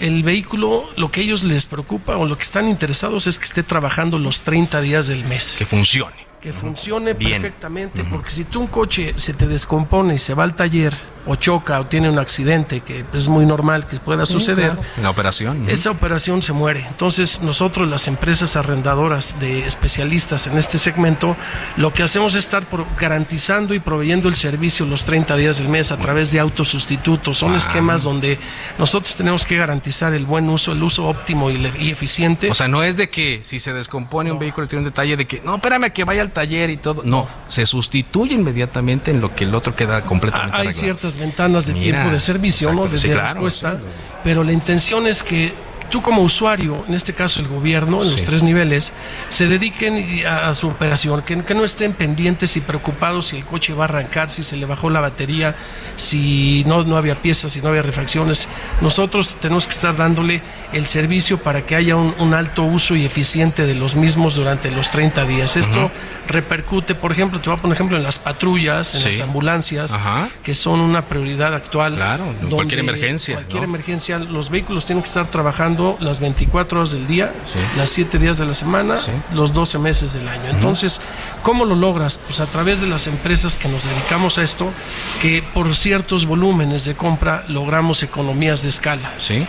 [0.00, 3.62] el vehículo, lo que ellos les preocupa o lo que están interesados es que esté
[3.62, 5.56] trabajando los 30 días del mes.
[5.58, 6.30] Que funcione.
[6.40, 10.54] Que funcione perfectamente, porque si tú un coche se te descompone y se va al
[10.54, 10.96] taller
[11.30, 15.70] o choca o tiene un accidente, que es muy normal que pueda suceder, la operación.
[15.70, 16.84] Esa operación se muere.
[16.88, 21.36] Entonces nosotros, las empresas arrendadoras de especialistas en este segmento,
[21.76, 22.66] lo que hacemos es estar
[22.98, 27.38] garantizando y proveyendo el servicio los 30 días del mes a través de autosustitutos.
[27.38, 28.40] Son esquemas donde
[28.76, 32.50] nosotros tenemos que garantizar el buen uso, el uso óptimo y, eficiente.
[32.50, 35.28] O sea, no es de que si se descompone un vehículo tiene un detalle de
[35.28, 37.02] que, no, espérame que vaya al taller y todo.
[37.04, 41.74] No, se sustituye inmediatamente en lo que el otro queda completamente Hay ciertas ventanas de
[41.74, 42.86] tiempo de servicio, ¿no?
[42.86, 43.78] Desde respuesta,
[44.24, 45.54] pero la intención es que
[45.90, 48.92] tú como usuario, en este caso el gobierno, en los tres niveles,
[49.28, 53.84] se dediquen a, su operación, que, no estén pendientes y preocupados si el coche va
[53.84, 55.56] a arrancar, si se le bajó la batería,
[55.96, 58.48] si no, no había piezas, si no había refacciones.
[58.80, 63.66] Nosotros tenemos que estar dándole el servicio para que haya un, alto uso y eficiente
[63.66, 65.56] de los mismos durante los 30 días.
[65.56, 65.90] Esto
[66.28, 69.96] repercute, por ejemplo, te voy a poner ejemplo en las patrullas, en las ambulancias,
[70.44, 71.96] que son una prioridad actual.
[71.96, 73.34] Claro, cualquier emergencia.
[73.34, 77.32] Cualquier emergencia, los vehículos tienen que estar trabajando las 24 horas del día,
[77.76, 79.00] las 7 días de la semana,
[79.32, 80.48] los 12 meses del año.
[80.50, 81.00] Entonces,
[81.42, 82.18] ¿cómo lo logras?
[82.18, 84.72] Pues a través de las empresas que nos dedicamos a esto,
[85.20, 89.14] que por ciertos volúmenes de compra logramos economías de escala.
[89.18, 89.46] Sí.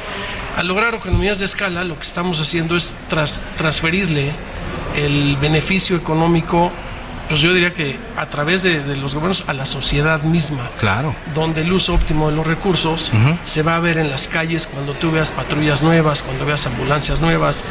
[0.57, 4.31] Al lograr economías de escala, lo que estamos haciendo es tras, transferirle
[4.95, 6.71] el beneficio económico
[7.31, 10.69] pues yo diría que a través de, los gobiernos a la sociedad misma.
[10.77, 11.15] Claro.
[11.33, 13.09] Donde el uso óptimo de los recursos
[13.45, 17.21] se va a ver en las calles cuando tú veas patrullas nuevas, cuando veas ambulancias
[17.21, 17.63] nuevas,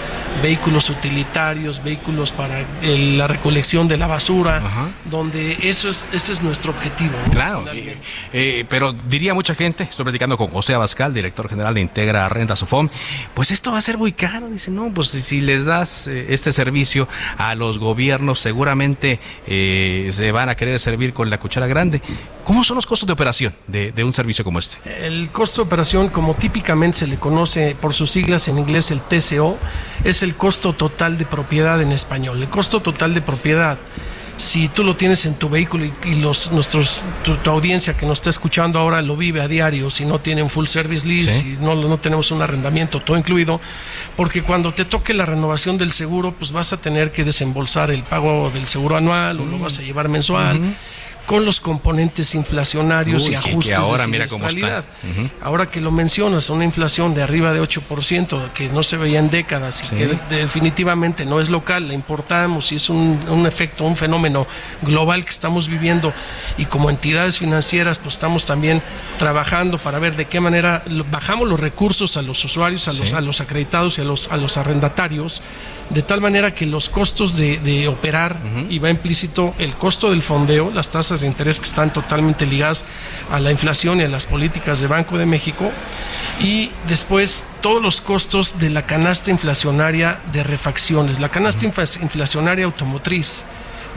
[0.43, 4.63] vehículos utilitarios, vehículos para la recolección de la basura,
[5.05, 7.19] donde eso es, ese es nuestro objetivo.
[7.31, 7.67] Claro.
[8.33, 12.57] Eh, pero diría mucha gente, estoy platicando con José Abascal, director general de Integra Renta
[12.57, 12.89] Sofom,
[13.35, 14.49] pues esto va a ser muy caro.
[14.49, 19.21] Dice, no, pues si les das eh, este servicio a los gobiernos, seguramente
[19.53, 22.01] eh, se van a querer servir con la cuchara grande.
[22.45, 24.79] ¿Cómo son los costos de operación de, un servicio como este?
[25.05, 29.01] El costo de operación, como típicamente se le conoce por sus siglas en inglés, el
[29.01, 29.59] TCO,
[30.05, 32.41] es el costo total de propiedad en español.
[32.41, 33.77] El costo total de propiedad
[34.41, 38.31] si tú lo tienes en tu vehículo y, los nuestros tu, audiencia que nos está
[38.31, 41.99] escuchando ahora lo vive a diario, si no tienen full service lease, si no, no
[41.99, 43.61] tenemos un arrendamiento todo incluido,
[44.17, 48.03] porque cuando te toque la renovación del seguro, pues vas a tener que desembolsar el
[48.03, 49.61] pago del seguro anual o lo mm.
[49.61, 50.75] vas a llevar mensual.
[51.27, 54.85] Con los componentes inflacionarios y ajustes ahora de mira cómo está.
[55.43, 59.31] Ahora que lo mencionas, una inflación de arriba de 8% que no se veía en
[59.31, 63.97] décadas y que definitivamente no es local, la importamos y es un, un efecto, un
[63.97, 64.47] fenómeno
[64.83, 66.13] global que estamos viviendo
[66.57, 68.83] y como entidades financieras pues estamos también
[69.19, 73.21] trabajando para ver de qué manera bajamos los recursos a los usuarios, a los, a
[73.21, 75.43] los acreditados y a los, a los arrendatarios
[75.91, 78.37] de tal manera que los costos de, operar,
[78.69, 82.85] y va implícito el costo del fondeo, las tasas de interés que están totalmente ligadas
[83.31, 85.71] a la inflación y a las políticas de Banco de México,
[86.41, 93.43] y después todos los costos de la canasta inflacionaria de refacciones, la canasta inflacionaria automotriz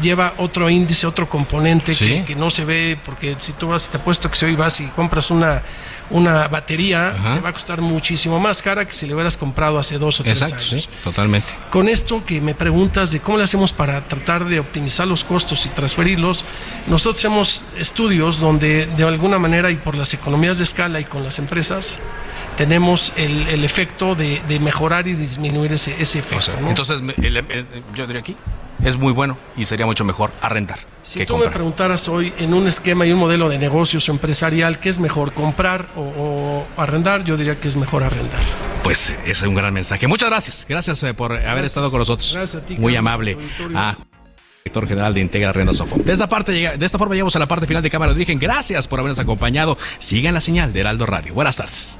[0.02, 4.30] lleva otro índice, otro componente que, no se ve, porque si tú vas, te apuesto
[4.30, 5.62] que si hoy vas y compras una,
[6.10, 9.98] una batería, te va a costar muchísimo más cara que si le hubieras comprado hace
[9.98, 10.84] dos o tres Exacto, años.
[10.84, 11.54] Sí, totalmente.
[11.70, 15.66] Con esto que me preguntas de cómo le hacemos para tratar de optimizar los costos
[15.66, 16.46] y transferirlos,
[16.88, 21.24] nosotros hacemos estudios donde de alguna manera y por las economías de escala y con
[21.24, 21.98] las empresas,
[22.58, 26.52] tenemos el, el efecto de, de, mejorar y disminuir ese, ese efecto.
[26.68, 27.02] Entonces,
[27.96, 28.36] yo diría aquí,
[28.84, 30.80] es muy bueno y sería mucho mejor arrendar.
[31.04, 34.90] Si tú me preguntaras hoy en un esquema y un modelo de negocios empresarial, ¿qué
[34.90, 37.24] es mejor, comprar o, arrendar?
[37.24, 38.40] Yo diría que es mejor arrendar.
[38.84, 40.08] Pues ese es un gran mensaje.
[40.08, 40.66] Muchas gracias.
[40.68, 42.32] Gracias eh, por haber estado con nosotros.
[42.34, 42.76] Gracias a ti.
[42.78, 43.38] Muy amable.
[43.76, 43.96] Ah,
[44.64, 45.98] director general de Integra Renda Sofo.
[45.98, 48.40] De esta, parte, de esta forma llegamos a la parte final de Cámara de Origen.
[48.40, 49.78] Gracias por habernos acompañado.
[49.98, 51.34] Sigan la señal de Heraldo Radio.
[51.34, 52.00] Buenas tardes.